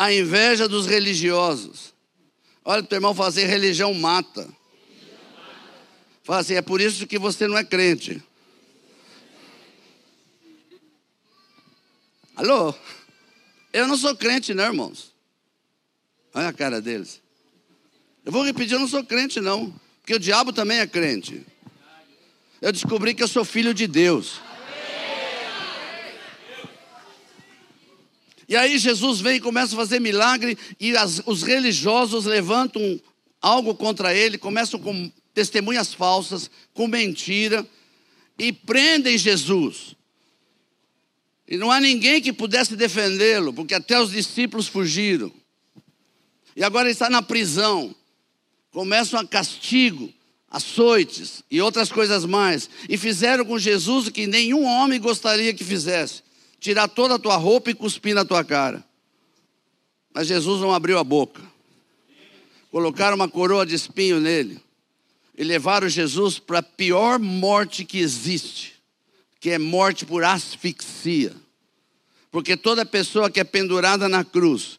a 0.00 0.10
inveja 0.10 0.66
dos 0.66 0.86
religiosos. 0.86 1.92
Olha, 2.64 2.82
teu 2.82 2.96
irmão 2.96 3.14
fala 3.14 3.28
assim: 3.28 3.44
religião 3.44 3.92
mata. 3.92 4.48
Fala 6.24 6.40
assim: 6.40 6.54
é 6.54 6.62
por 6.62 6.80
isso 6.80 7.06
que 7.06 7.18
você 7.18 7.46
não 7.46 7.58
é 7.58 7.62
crente. 7.62 8.22
Alô? 12.34 12.74
Eu 13.74 13.86
não 13.86 13.94
sou 13.94 14.16
crente, 14.16 14.54
não, 14.54 14.64
irmãos. 14.64 15.12
Olha 16.32 16.48
a 16.48 16.52
cara 16.54 16.80
deles. 16.80 17.20
Eu 18.24 18.32
vou 18.32 18.42
repetir: 18.42 18.72
eu 18.72 18.80
não 18.80 18.88
sou 18.88 19.04
crente, 19.04 19.38
não. 19.38 19.70
Porque 20.00 20.14
o 20.14 20.18
diabo 20.18 20.50
também 20.50 20.78
é 20.78 20.86
crente. 20.86 21.46
Eu 22.62 22.72
descobri 22.72 23.12
que 23.12 23.22
eu 23.22 23.28
sou 23.28 23.44
filho 23.44 23.74
de 23.74 23.86
Deus. 23.86 24.40
E 28.50 28.56
aí 28.56 28.78
Jesus 28.78 29.20
vem 29.20 29.36
e 29.36 29.40
começa 29.40 29.74
a 29.74 29.76
fazer 29.76 30.00
milagre, 30.00 30.58
e 30.80 30.96
as, 30.96 31.22
os 31.24 31.44
religiosos 31.44 32.24
levantam 32.24 33.00
algo 33.40 33.76
contra 33.76 34.12
ele, 34.12 34.36
começam 34.36 34.80
a 34.80 35.10
testemunhas 35.32 35.94
falsas, 35.94 36.50
com 36.74 36.88
mentira, 36.88 37.64
e 38.36 38.52
prendem 38.52 39.16
Jesus. 39.16 39.94
E 41.46 41.56
não 41.56 41.70
há 41.70 41.78
ninguém 41.78 42.20
que 42.20 42.32
pudesse 42.32 42.74
defendê-lo, 42.74 43.52
porque 43.52 43.72
até 43.72 44.00
os 44.00 44.10
discípulos 44.10 44.66
fugiram. 44.66 45.32
E 46.56 46.64
agora 46.64 46.88
ele 46.88 46.92
está 46.92 47.08
na 47.08 47.22
prisão. 47.22 47.94
Começam 48.72 49.20
a 49.20 49.24
castigo, 49.24 50.12
açoites 50.50 51.44
e 51.48 51.60
outras 51.60 51.92
coisas 51.92 52.24
mais. 52.24 52.68
E 52.88 52.96
fizeram 52.96 53.44
com 53.44 53.56
Jesus 53.60 54.08
o 54.08 54.12
que 54.12 54.26
nenhum 54.26 54.64
homem 54.64 55.00
gostaria 55.00 55.54
que 55.54 55.62
fizesse: 55.62 56.24
tirar 56.60 56.86
toda 56.86 57.14
a 57.14 57.18
tua 57.18 57.36
roupa 57.36 57.70
e 57.70 57.74
cuspir 57.74 58.14
na 58.14 58.24
tua 58.24 58.44
cara. 58.44 58.84
Mas 60.12 60.28
Jesus 60.28 60.60
não 60.60 60.72
abriu 60.72 60.98
a 60.98 61.04
boca. 61.04 61.42
Colocaram 62.70 63.16
uma 63.16 63.28
coroa 63.28 63.64
de 63.64 63.74
espinho 63.74 64.20
nele. 64.20 64.60
E 65.36 65.42
levaram 65.42 65.88
Jesus 65.88 66.38
para 66.38 66.58
a 66.58 66.62
pior 66.62 67.18
morte 67.18 67.84
que 67.84 67.98
existe, 67.98 68.74
que 69.40 69.50
é 69.50 69.58
morte 69.58 70.04
por 70.04 70.22
asfixia. 70.22 71.34
Porque 72.30 72.56
toda 72.56 72.84
pessoa 72.84 73.30
que 73.30 73.40
é 73.40 73.44
pendurada 73.44 74.08
na 74.08 74.22
cruz, 74.22 74.78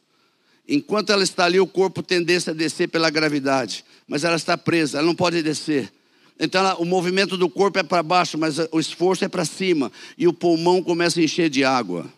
enquanto 0.67 1.11
ela 1.11 1.23
está 1.23 1.45
ali, 1.45 1.59
o 1.59 1.65
corpo 1.65 2.03
tendesse 2.03 2.51
a 2.51 2.53
descer 2.53 2.87
pela 2.87 3.09
gravidade, 3.09 3.83
mas 4.07 4.23
ela 4.23 4.35
está 4.35 4.55
presa, 4.55 4.99
ela 4.99 5.07
não 5.07 5.15
pode 5.15 5.41
descer. 5.41 5.91
Então 6.39 6.75
o 6.79 6.85
movimento 6.85 7.37
do 7.37 7.49
corpo 7.49 7.79
é 7.79 7.83
para 7.83 8.01
baixo, 8.01 8.37
mas 8.37 8.57
o 8.71 8.79
esforço 8.79 9.23
é 9.23 9.27
para 9.27 9.45
cima, 9.45 9.91
e 10.17 10.27
o 10.27 10.33
pulmão 10.33 10.81
começa 10.81 11.19
a 11.19 11.23
encher 11.23 11.49
de 11.49 11.63
água. 11.63 12.11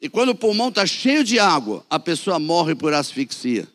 E 0.00 0.08
quando 0.08 0.30
o 0.30 0.34
pulmão 0.34 0.68
está 0.68 0.84
cheio 0.84 1.22
de 1.22 1.38
água, 1.38 1.86
a 1.88 1.98
pessoa 1.98 2.38
morre 2.38 2.74
por 2.74 2.92
asfixia. 2.92 3.68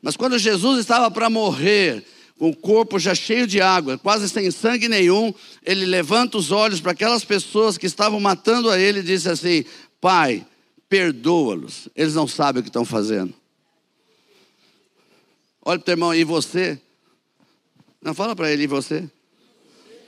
Mas 0.00 0.16
quando 0.16 0.38
Jesus 0.38 0.80
estava 0.80 1.10
para 1.10 1.28
morrer, 1.28 2.04
com 2.38 2.50
o 2.50 2.56
corpo 2.56 2.98
já 2.98 3.14
cheio 3.14 3.46
de 3.46 3.60
água, 3.60 3.98
quase 3.98 4.28
sem 4.28 4.50
sangue 4.50 4.88
nenhum, 4.88 5.32
ele 5.62 5.86
levanta 5.86 6.38
os 6.38 6.50
olhos 6.50 6.80
para 6.80 6.92
aquelas 6.92 7.24
pessoas 7.24 7.78
que 7.78 7.86
estavam 7.86 8.20
matando 8.20 8.70
a 8.70 8.78
ele 8.78 9.00
e 9.00 9.02
disse 9.02 9.28
assim: 9.28 9.64
Pai, 10.00 10.46
perdoa-los, 10.88 11.88
eles 11.94 12.14
não 12.14 12.26
sabem 12.26 12.60
o 12.60 12.62
que 12.62 12.68
estão 12.68 12.84
fazendo. 12.84 13.34
Olha 15.64 15.78
para 15.78 15.82
o 15.82 15.84
teu 15.84 15.92
irmão, 15.92 16.14
e 16.14 16.24
você? 16.24 16.80
Não 18.06 18.14
fala 18.14 18.36
para 18.36 18.52
ele, 18.52 18.62
e 18.62 18.66
você? 18.68 19.02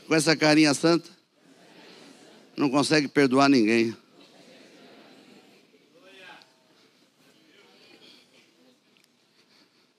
Com 0.07 0.15
essa 0.15 0.37
carinha 0.37 0.73
santa? 0.73 1.11
Não 2.57 2.71
consegue 2.71 3.09
perdoar 3.09 3.49
ninguém. 3.49 3.93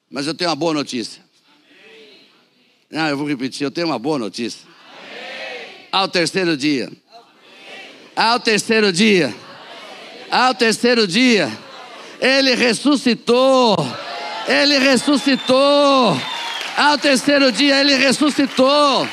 Mas 0.10 0.28
eu 0.28 0.34
tenho 0.34 0.50
uma 0.50 0.56
boa 0.56 0.74
notícia. 0.74 1.22
Não, 2.90 3.06
eu 3.10 3.18
vou 3.18 3.28
repetir, 3.28 3.66
eu 3.66 3.72
tenho 3.72 3.88
uma 3.88 4.00
boa 4.00 4.18
notícia. 4.18 4.66
Ao 5.92 6.08
terceiro 6.08 6.56
dia. 6.56 6.90
Ao 8.16 8.40
terceiro 8.40 8.94
dia. 8.94 9.36
Ao 10.32 10.56
terceiro 10.56 11.06
dia. 11.06 11.52
Ele 12.22 12.56
ressuscitou. 12.56 13.76
Ele 14.48 14.80
ressuscitou. 14.80 16.39
Ao 16.80 16.98
terceiro 16.98 17.52
dia 17.52 17.78
ele 17.82 17.94
ressuscitou. 17.96 19.06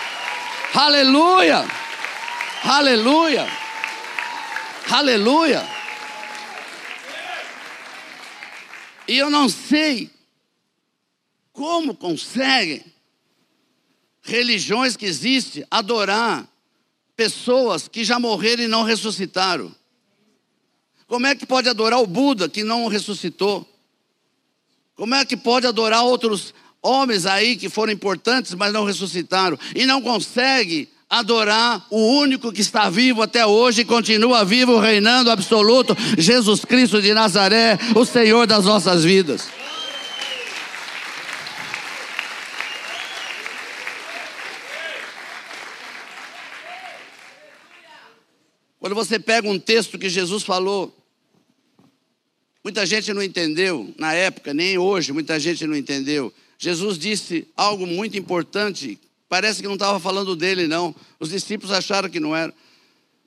Aleluia. 0.73 1.65
Aleluia. 2.63 3.45
Aleluia. 4.89 5.67
E 9.09 9.19
eu 9.19 9.29
não 9.29 9.49
sei 9.49 10.09
como 11.53 11.93
conseguem 11.93 12.85
religiões 14.23 14.97
que 14.97 15.07
existem 15.07 15.67
adorar 15.69 16.47
pessoas 17.17 17.89
que 17.89 18.05
já 18.05 18.21
morreram 18.21 18.63
e 18.63 18.69
não 18.69 18.85
ressuscitaram? 18.85 19.75
Como 21.09 21.27
é 21.27 21.35
que 21.35 21.45
pode 21.45 21.69
adorar 21.69 21.99
o 22.01 22.07
Buda 22.07 22.49
que 22.49 22.63
não 22.63 22.87
ressuscitou? 22.87 23.69
Como 24.95 25.17
é 25.17 25.25
que 25.25 25.37
pode 25.37 25.67
adorar 25.67 26.05
outros 26.05 26.55
homens 26.87 27.27
aí 27.27 27.57
que 27.57 27.69
foram 27.69 27.93
importantes, 27.93 28.55
mas 28.55 28.73
não 28.73 28.85
ressuscitaram? 28.85 29.59
E 29.75 29.85
não 29.87 30.01
consegue 30.01 30.89
adorar 31.09 31.87
o 31.91 32.19
único 32.19 32.53
que 32.53 32.61
está 32.61 32.91
vivo 32.91 33.23
até 33.23 33.47
hoje 33.47 33.83
e 33.83 33.85
continua 33.85 34.45
vivo, 34.45 34.79
reinando 34.79 35.31
absoluto, 35.31 35.97
Jesus 36.19 36.65
Cristo 36.65 37.01
de 37.01 37.15
Nazaré, 37.15 37.79
o 37.95 38.05
Senhor 38.05 38.47
das 38.47 38.65
nossas 38.65 39.05
vidas. 39.05 39.49
Quando 48.81 48.95
você 48.95 49.19
pega 49.19 49.49
um 49.49 49.59
texto 49.59 49.99
que 49.99 50.09
Jesus 50.09 50.45
falou, 50.45 50.97
muita 52.63 52.87
gente 52.87 53.13
não 53.13 53.23
entendeu 53.23 53.93
na 53.99 54.13
época, 54.13 54.55
nem 54.55 54.79
hoje, 54.79 55.13
muita 55.13 55.41
gente 55.41 55.67
não 55.67 55.77
entendeu. 55.77 56.33
Jesus 56.59 56.99
disse 56.99 57.47
algo 57.57 57.87
muito 57.87 58.17
importante, 58.17 58.99
parece 59.29 59.61
que 59.61 59.69
não 59.69 59.75
estava 59.75 60.01
falando 60.01 60.35
dele, 60.35 60.67
não. 60.67 60.95
Os 61.21 61.31
discípulos 61.31 61.73
acharam 61.73 62.09
que 62.09 62.21
não 62.21 62.35
era. 62.35 62.53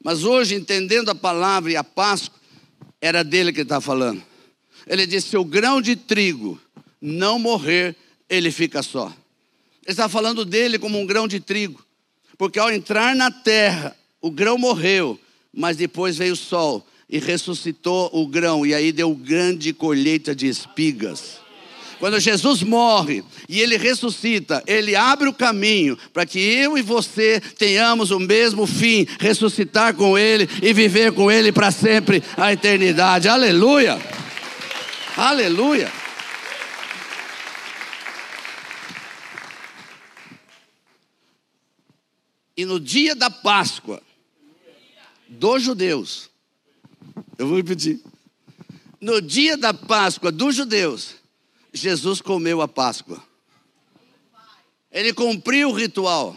Mas 0.04 0.24
hoje, 0.24 0.56
entendendo 0.56 1.10
a 1.10 1.16
palavra 1.16 1.72
e 1.72 1.76
a 1.76 1.84
Páscoa, 1.84 2.40
era 3.02 3.24
dele 3.24 3.52
que 3.52 3.60
ele 3.60 3.66
estava 3.66 3.82
falando. 3.82 4.24
Ele 4.88 5.06
disse: 5.06 5.30
se 5.30 5.38
o 5.38 5.46
grão 5.46 5.82
de 5.82 5.96
trigo 5.96 6.60
não 7.02 7.38
morrer, 7.38 7.96
ele 8.30 8.52
fica 8.52 8.82
só. 8.82 9.08
Ele 9.84 9.94
estava 9.94 10.10
falando 10.10 10.46
dele 10.46 10.80
como 10.80 11.00
um 11.00 11.06
grão 11.06 11.28
de 11.28 11.40
trigo, 11.40 11.84
porque 12.38 12.60
ao 12.60 12.72
entrar 12.72 13.16
na 13.16 13.32
terra, 13.32 13.96
o 14.22 14.30
grão 14.30 14.58
morreu, 14.58 15.20
mas 15.54 15.78
depois 15.78 16.18
veio 16.18 16.34
o 16.34 16.38
sol 16.38 16.86
e 17.10 17.18
ressuscitou 17.18 18.10
o 18.14 18.28
grão, 18.28 18.66
e 18.66 18.74
aí 18.74 18.92
deu 18.92 19.16
grande 19.16 19.74
colheita 19.74 20.36
de 20.36 20.48
espigas. 20.48 21.40
Quando 22.00 22.18
Jesus 22.18 22.64
morre 22.64 23.24
e 23.48 23.60
ele 23.60 23.76
ressuscita, 23.76 24.64
ele 24.66 24.96
abre 24.96 25.28
o 25.28 25.34
caminho 25.34 25.98
para 26.14 26.26
que 26.26 26.40
eu 26.40 26.78
e 26.78 26.82
você 26.82 27.42
tenhamos 27.58 28.10
o 28.10 28.20
mesmo 28.20 28.66
fim, 28.66 29.06
ressuscitar 29.20 29.94
com 29.94 30.18
ele 30.18 30.48
e 30.64 30.72
viver 30.72 31.12
com 31.12 31.30
ele 31.30 31.52
para 31.52 31.72
sempre 31.72 32.24
a 32.38 32.54
eternidade. 32.54 33.28
Aleluia! 33.28 34.00
Aleluia! 35.18 35.92
E 42.56 42.66
no 42.66 42.80
dia 42.80 43.14
da 43.14 43.30
Páscoa, 43.30 44.02
dos 45.28 45.64
judeus. 45.64 46.30
Eu 47.38 47.48
vou 47.48 47.58
repetir. 47.58 48.02
No 49.00 49.22
dia 49.22 49.56
da 49.56 49.74
Páscoa 49.74 50.32
dos 50.32 50.56
judeus, 50.56 51.19
Jesus 51.74 52.22
comeu 52.22 52.62
a 52.62 52.68
Páscoa. 52.68 53.24
Ele 54.92 55.14
cumpriu 55.14 55.70
o 55.70 55.74
ritual. 55.74 56.36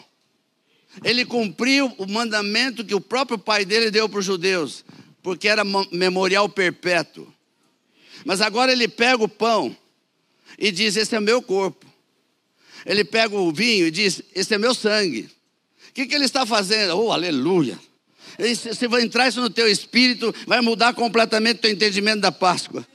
Ele 1.03 1.25
cumpriu 1.25 1.87
o 1.97 2.07
mandamento 2.07 2.85
que 2.85 2.95
o 2.95 3.01
próprio 3.01 3.38
pai 3.38 3.64
dele 3.64 3.90
deu 3.90 4.09
para 4.09 4.18
os 4.18 4.25
judeus, 4.25 4.85
porque 5.23 5.49
era 5.49 5.64
memorial 5.90 6.49
perpétuo. 6.49 7.33
Mas 8.25 8.40
agora 8.40 8.71
ele 8.71 8.87
pega 8.87 9.25
o 9.25 9.29
pão 9.29 9.75
e 10.59 10.71
diz: 10.71 10.97
Esse 10.97 11.16
é 11.16 11.21
meu 11.21 11.40
corpo. 11.40 11.87
Ele 12.85 13.05
pega 13.05 13.35
o 13.35 13.53
vinho 13.53 13.87
e 13.87 13.90
diz: 13.90 14.23
Esse 14.35 14.55
é 14.55 14.59
meu 14.59 14.75
sangue. 14.75 15.31
O 15.88 15.92
que, 15.95 16.07
que 16.07 16.14
ele 16.14 16.25
está 16.25 16.45
fazendo? 16.45 16.99
Oh, 16.99 17.11
aleluia! 17.11 17.79
Você 18.38 18.88
vai 18.88 19.03
entrar 19.03 19.29
isso 19.29 19.40
no 19.40 19.51
teu 19.51 19.68
espírito, 19.68 20.35
vai 20.47 20.61
mudar 20.61 20.95
completamente 20.95 21.59
o 21.59 21.61
teu 21.61 21.71
entendimento 21.71 22.21
da 22.21 22.33
Páscoa. 22.33 22.87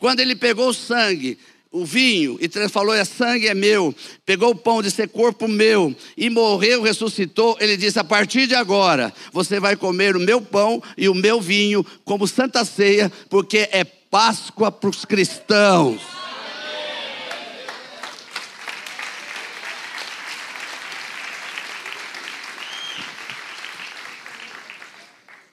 Quando 0.00 0.20
ele 0.20 0.34
pegou 0.34 0.68
o 0.68 0.74
sangue, 0.74 1.38
o 1.70 1.84
vinho, 1.84 2.38
e 2.40 2.68
falou: 2.68 2.94
é 2.94 3.04
sangue 3.04 3.48
é 3.48 3.54
meu, 3.54 3.94
pegou 4.24 4.50
o 4.50 4.56
pão 4.56 4.82
de 4.82 4.90
ser 4.90 5.08
corpo 5.08 5.46
meu, 5.46 5.94
e 6.16 6.30
morreu, 6.30 6.82
ressuscitou. 6.82 7.56
Ele 7.60 7.76
disse: 7.76 7.98
a 7.98 8.04
partir 8.04 8.46
de 8.46 8.54
agora, 8.54 9.12
você 9.32 9.60
vai 9.60 9.76
comer 9.76 10.16
o 10.16 10.20
meu 10.20 10.40
pão 10.40 10.82
e 10.96 11.08
o 11.08 11.14
meu 11.14 11.40
vinho 11.40 11.84
como 12.04 12.26
santa 12.26 12.64
ceia, 12.64 13.10
porque 13.28 13.68
é 13.70 13.84
Páscoa 13.84 14.72
para 14.72 14.88
os 14.88 15.04
cristãos. 15.04 16.00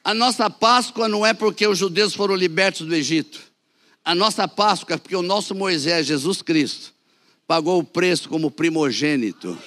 A 0.05 0.13
nossa 0.13 0.49
Páscoa 0.51 1.09
não 1.09 1.25
é 1.25 1.33
porque 1.33 1.67
os 1.67 1.79
judeus 1.79 2.13
foram 2.13 2.35
libertos 2.35 2.85
do 2.85 2.93
Egito. 2.93 3.41
A 4.05 4.13
nossa 4.13 4.47
Páscoa 4.47 4.93
é 4.93 4.97
porque 4.99 5.15
o 5.15 5.23
nosso 5.23 5.55
Moisés, 5.55 6.05
Jesus 6.05 6.43
Cristo, 6.43 6.93
pagou 7.47 7.79
o 7.79 7.83
preço 7.83 8.29
como 8.29 8.51
primogênito. 8.51 9.57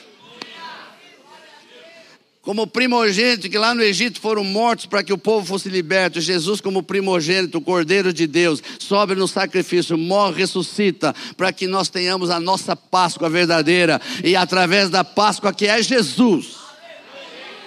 como 2.40 2.66
primogênito, 2.66 3.50
que 3.50 3.58
lá 3.58 3.74
no 3.74 3.82
Egito 3.82 4.20
foram 4.20 4.44
mortos 4.44 4.86
para 4.86 5.02
que 5.02 5.12
o 5.12 5.18
povo 5.18 5.44
fosse 5.44 5.68
liberto. 5.68 6.20
Jesus, 6.20 6.60
como 6.60 6.84
primogênito, 6.84 7.58
o 7.58 7.60
Cordeiro 7.60 8.12
de 8.12 8.28
Deus, 8.28 8.62
sobe 8.78 9.16
no 9.16 9.26
sacrifício, 9.26 9.98
morre, 9.98 10.38
ressuscita, 10.38 11.12
para 11.36 11.52
que 11.52 11.66
nós 11.66 11.88
tenhamos 11.88 12.30
a 12.30 12.38
nossa 12.38 12.76
Páscoa 12.76 13.28
verdadeira 13.28 14.00
e 14.22 14.36
através 14.36 14.88
da 14.88 15.02
Páscoa 15.02 15.52
que 15.52 15.66
é 15.66 15.82
Jesus, 15.82 16.54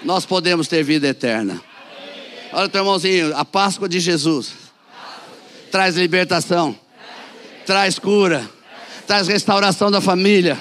nós 0.05 0.25
podemos 0.25 0.69
ter 0.69 0.83
vida 0.83 1.09
eterna. 1.09 1.61
Olha, 2.53 2.69
teu 2.69 2.79
irmãozinho, 2.79 3.35
a 3.35 3.43
Páscoa 3.43 3.89
de 3.89 3.99
Jesus 3.99 4.60
traz 5.71 5.95
libertação, 5.95 6.77
traz 7.65 7.97
cura, 7.97 8.47
traz 9.07 9.29
restauração 9.29 9.89
da 9.89 10.01
família, 10.01 10.59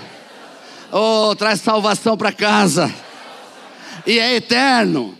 oh, 0.92 1.34
traz 1.34 1.60
salvação 1.60 2.16
para 2.16 2.32
casa 2.32 2.94
e 4.06 4.18
é 4.20 4.36
eterno. 4.36 5.18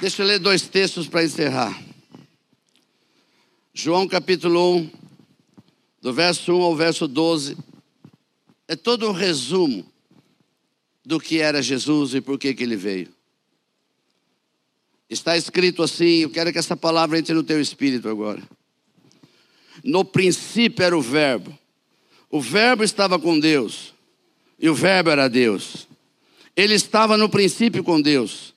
Deixa 0.00 0.22
eu 0.22 0.26
ler 0.26 0.38
dois 0.38 0.62
textos 0.62 1.06
para 1.08 1.24
encerrar. 1.24 1.78
João 3.72 4.08
capítulo 4.08 4.76
1, 4.76 4.90
do 6.00 6.12
verso 6.12 6.52
1 6.54 6.62
ao 6.62 6.76
verso 6.76 7.06
12, 7.06 7.56
é 8.68 8.76
todo 8.76 9.08
um 9.08 9.12
resumo 9.12 9.93
do 11.04 11.20
que 11.20 11.40
era 11.40 11.60
Jesus 11.60 12.14
e 12.14 12.20
por 12.20 12.38
que, 12.38 12.54
que 12.54 12.62
ele 12.62 12.76
veio. 12.76 13.08
Está 15.08 15.36
escrito 15.36 15.82
assim, 15.82 16.20
eu 16.20 16.30
quero 16.30 16.52
que 16.52 16.58
essa 16.58 16.76
palavra 16.76 17.18
entre 17.18 17.34
no 17.34 17.42
teu 17.42 17.60
espírito 17.60 18.08
agora. 18.08 18.42
No 19.82 20.04
princípio 20.04 20.84
era 20.84 20.96
o 20.96 21.02
Verbo. 21.02 21.56
O 22.30 22.40
Verbo 22.40 22.82
estava 22.82 23.18
com 23.18 23.38
Deus. 23.38 23.92
E 24.58 24.68
o 24.68 24.74
Verbo 24.74 25.10
era 25.10 25.28
Deus. 25.28 25.86
Ele 26.56 26.74
estava 26.74 27.16
no 27.16 27.28
princípio 27.28 27.84
com 27.84 28.00
Deus. 28.00 28.54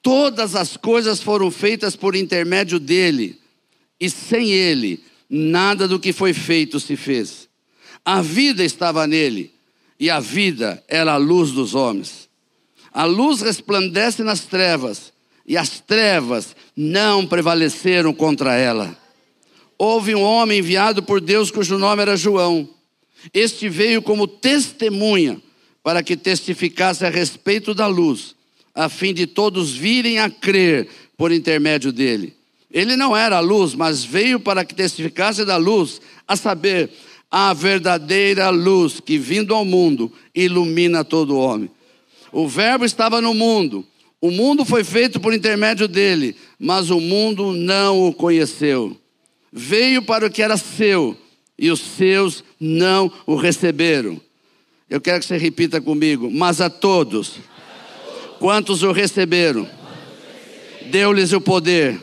Todas 0.00 0.54
as 0.54 0.76
coisas 0.76 1.20
foram 1.20 1.50
feitas 1.50 1.94
por 1.94 2.16
intermédio 2.16 2.78
dele. 2.78 3.38
E 4.00 4.08
sem 4.08 4.52
ele, 4.52 5.02
nada 5.28 5.86
do 5.86 5.98
que 5.98 6.12
foi 6.12 6.32
feito 6.32 6.80
se 6.80 6.96
fez. 6.96 7.48
A 8.04 8.22
vida 8.22 8.64
estava 8.64 9.06
nele. 9.06 9.52
E 9.98 10.10
a 10.10 10.20
vida 10.20 10.82
era 10.88 11.12
a 11.12 11.16
luz 11.16 11.52
dos 11.52 11.74
homens. 11.74 12.28
A 12.92 13.04
luz 13.04 13.40
resplandece 13.40 14.22
nas 14.22 14.40
trevas. 14.40 15.12
E 15.46 15.56
as 15.56 15.80
trevas 15.80 16.56
não 16.76 17.26
prevaleceram 17.26 18.12
contra 18.12 18.54
ela 18.54 18.96
houve 19.78 20.14
um 20.14 20.22
homem 20.22 20.58
enviado 20.58 21.02
por 21.02 21.20
Deus 21.20 21.50
cujo 21.50 21.78
nome 21.78 22.02
era 22.02 22.16
João. 22.16 22.68
Este 23.32 23.68
veio 23.68 24.00
como 24.00 24.26
testemunha 24.26 25.40
para 25.82 26.02
que 26.02 26.16
testificasse 26.16 27.04
a 27.04 27.10
respeito 27.10 27.74
da 27.74 27.86
luz, 27.86 28.34
a 28.74 28.88
fim 28.88 29.14
de 29.14 29.26
todos 29.26 29.72
virem 29.72 30.18
a 30.18 30.28
crer 30.28 30.88
por 31.16 31.32
intermédio 31.32 31.92
dele. 31.92 32.34
Ele 32.70 32.96
não 32.96 33.16
era 33.16 33.36
a 33.36 33.40
luz, 33.40 33.74
mas 33.74 34.04
veio 34.04 34.40
para 34.40 34.64
que 34.64 34.74
testificasse 34.74 35.44
da 35.44 35.56
luz, 35.56 36.00
a 36.26 36.36
saber, 36.36 36.90
a 37.38 37.52
verdadeira 37.52 38.48
luz 38.48 39.00
que 39.00 39.18
vindo 39.18 39.54
ao 39.54 39.64
mundo 39.64 40.10
ilumina 40.34 41.04
todo 41.04 41.36
homem. 41.36 41.70
O 42.32 42.48
Verbo 42.48 42.84
estava 42.84 43.20
no 43.20 43.34
mundo, 43.34 43.84
o 44.20 44.30
mundo 44.30 44.64
foi 44.64 44.84
feito 44.84 45.20
por 45.20 45.34
intermédio 45.34 45.86
dele, 45.86 46.34
mas 46.58 46.88
o 46.88 47.00
mundo 47.00 47.52
não 47.52 48.06
o 48.06 48.12
conheceu 48.12 48.96
veio 49.58 50.02
para 50.02 50.26
o 50.26 50.30
que 50.30 50.42
era 50.42 50.58
seu 50.58 51.16
e 51.58 51.70
os 51.70 51.80
seus 51.80 52.44
não 52.60 53.10
o 53.26 53.36
receberam. 53.36 54.20
Eu 54.88 55.00
quero 55.00 55.20
que 55.20 55.24
você 55.24 55.38
repita 55.38 55.80
comigo. 55.80 56.30
Mas 56.30 56.60
a 56.60 56.68
todos, 56.68 57.38
quantos 58.38 58.82
o 58.82 58.92
receberam, 58.92 59.66
deu-lhes 60.90 61.32
o 61.32 61.40
poder 61.40 61.98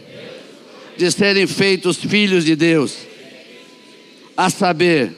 de 0.97 1.11
serem 1.11 1.45
feitos 1.45 1.97
filhos 1.97 2.43
de 2.43 2.55
Deus, 2.55 2.97
a 4.35 4.49
saber, 4.49 5.15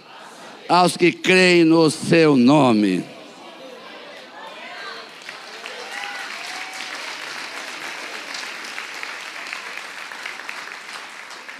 aos 0.67 0.97
que 0.97 1.12
creem 1.12 1.63
no 1.63 1.89
seu 1.89 2.36
nome. 2.36 3.04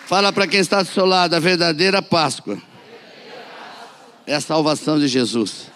Fala 0.08 0.32
para 0.32 0.48
quem 0.48 0.60
está 0.60 0.84
do 0.84 0.90
seu 0.90 1.06
lado, 1.06 1.34
a 1.34 1.40
verdadeira 1.40 2.02
Páscoa 2.02 2.62
é 4.28 4.34
a 4.34 4.42
salvação 4.42 5.00
de 5.00 5.08
Jesus. 5.08 5.72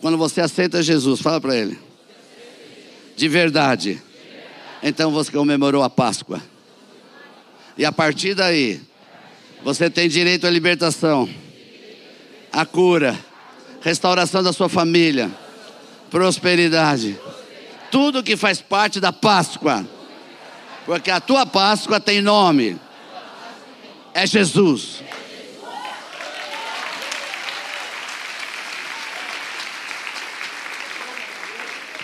Quando 0.00 0.16
você 0.16 0.40
aceita 0.40 0.82
Jesus, 0.82 1.20
fala 1.20 1.40
para 1.40 1.56
ele. 1.56 1.78
De 3.16 3.28
verdade. 3.28 4.00
Então 4.82 5.10
você 5.10 5.30
comemorou 5.30 5.82
a 5.82 5.90
Páscoa. 5.90 6.42
E 7.76 7.84
a 7.84 7.92
partir 7.92 8.34
daí, 8.34 8.80
você 9.62 9.88
tem 9.88 10.08
direito 10.08 10.46
à 10.46 10.50
libertação, 10.50 11.28
à 12.52 12.66
cura, 12.66 13.18
restauração 13.80 14.42
da 14.42 14.52
sua 14.52 14.68
família, 14.68 15.30
prosperidade. 16.10 17.18
Tudo 17.90 18.22
que 18.22 18.36
faz 18.36 18.60
parte 18.60 19.00
da 19.00 19.12
Páscoa. 19.12 19.86
Porque 20.86 21.10
a 21.10 21.20
tua 21.20 21.46
Páscoa 21.46 22.00
tem 22.00 22.20
nome 22.20 22.78
é 24.14 24.26
Jesus. 24.26 25.02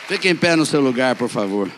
Fique 0.08 0.28
em 0.28 0.36
pé 0.36 0.54
no 0.54 0.64
seu 0.64 0.80
lugar, 0.80 1.16
por 1.16 1.28
favor. 1.28 1.70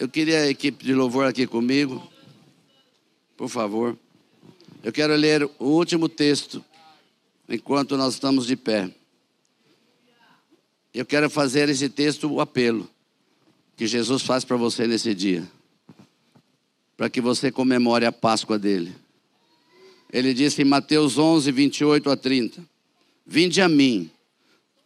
Eu 0.00 0.08
queria 0.08 0.38
a 0.40 0.48
equipe 0.48 0.82
de 0.82 0.94
louvor 0.94 1.26
aqui 1.26 1.46
comigo, 1.46 2.02
por 3.36 3.50
favor. 3.50 3.98
Eu 4.82 4.90
quero 4.90 5.14
ler 5.14 5.44
o 5.58 5.66
último 5.66 6.08
texto 6.08 6.64
enquanto 7.46 7.98
nós 7.98 8.14
estamos 8.14 8.46
de 8.46 8.56
pé. 8.56 8.90
Eu 10.94 11.04
quero 11.04 11.28
fazer 11.28 11.68
esse 11.68 11.86
texto 11.90 12.32
o 12.32 12.40
apelo 12.40 12.88
que 13.76 13.86
Jesus 13.86 14.22
faz 14.22 14.42
para 14.42 14.56
você 14.56 14.86
nesse 14.86 15.14
dia, 15.14 15.46
para 16.96 17.10
que 17.10 17.20
você 17.20 17.52
comemore 17.52 18.06
a 18.06 18.12
Páscoa 18.12 18.58
dele. 18.58 18.96
Ele 20.10 20.32
disse 20.32 20.62
em 20.62 20.64
Mateus 20.64 21.18
11, 21.18 21.52
28 21.52 22.08
a 22.08 22.16
30: 22.16 22.64
Vinde 23.26 23.60
a 23.60 23.68
mim, 23.68 24.10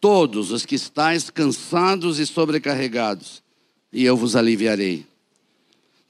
todos 0.01 0.51
os 0.51 0.65
que 0.65 0.75
estáis 0.75 1.29
cansados 1.29 2.19
e 2.19 2.25
sobrecarregados, 2.25 3.44
e 3.91 4.03
eu 4.03 4.15
vos 4.15 4.35
aliviarei. 4.35 5.05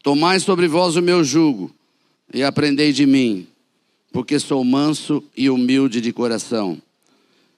Tomai 0.03 0.39
sobre 0.39 0.67
vós 0.67 0.95
o 0.95 1.01
meu 1.01 1.23
jugo 1.23 1.73
e 2.33 2.43
aprendei 2.43 2.91
de 2.91 3.05
mim, 3.05 3.47
porque 4.11 4.39
sou 4.39 4.63
manso 4.63 5.23
e 5.35 5.49
humilde 5.49 6.01
de 6.01 6.11
coração, 6.13 6.81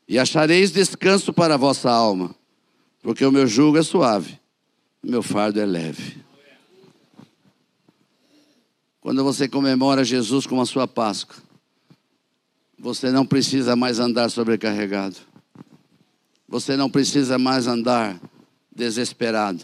e 0.07 0.17
achareis 0.17 0.71
descanso 0.71 1.31
para 1.33 1.55
a 1.55 1.57
vossa 1.57 1.89
alma, 1.89 2.33
porque 3.01 3.25
o 3.25 3.31
meu 3.31 3.47
jugo 3.47 3.77
é 3.77 3.83
suave 3.83 4.39
meu 5.07 5.23
fardo 5.23 5.59
é 5.59 5.65
leve. 5.65 6.17
Quando 8.99 9.23
você 9.23 9.47
comemora 9.47 10.03
Jesus 10.03 10.45
com 10.45 10.59
a 10.59 10.65
sua 10.65 10.85
Páscoa, 10.85 11.37
você 12.77 13.09
não 13.09 13.25
precisa 13.25 13.75
mais 13.75 13.99
andar 13.99 14.29
sobrecarregado. 14.29 15.15
Você 16.47 16.75
não 16.75 16.89
precisa 16.89 17.39
mais 17.39 17.67
andar 17.67 18.19
desesperado. 18.75 19.63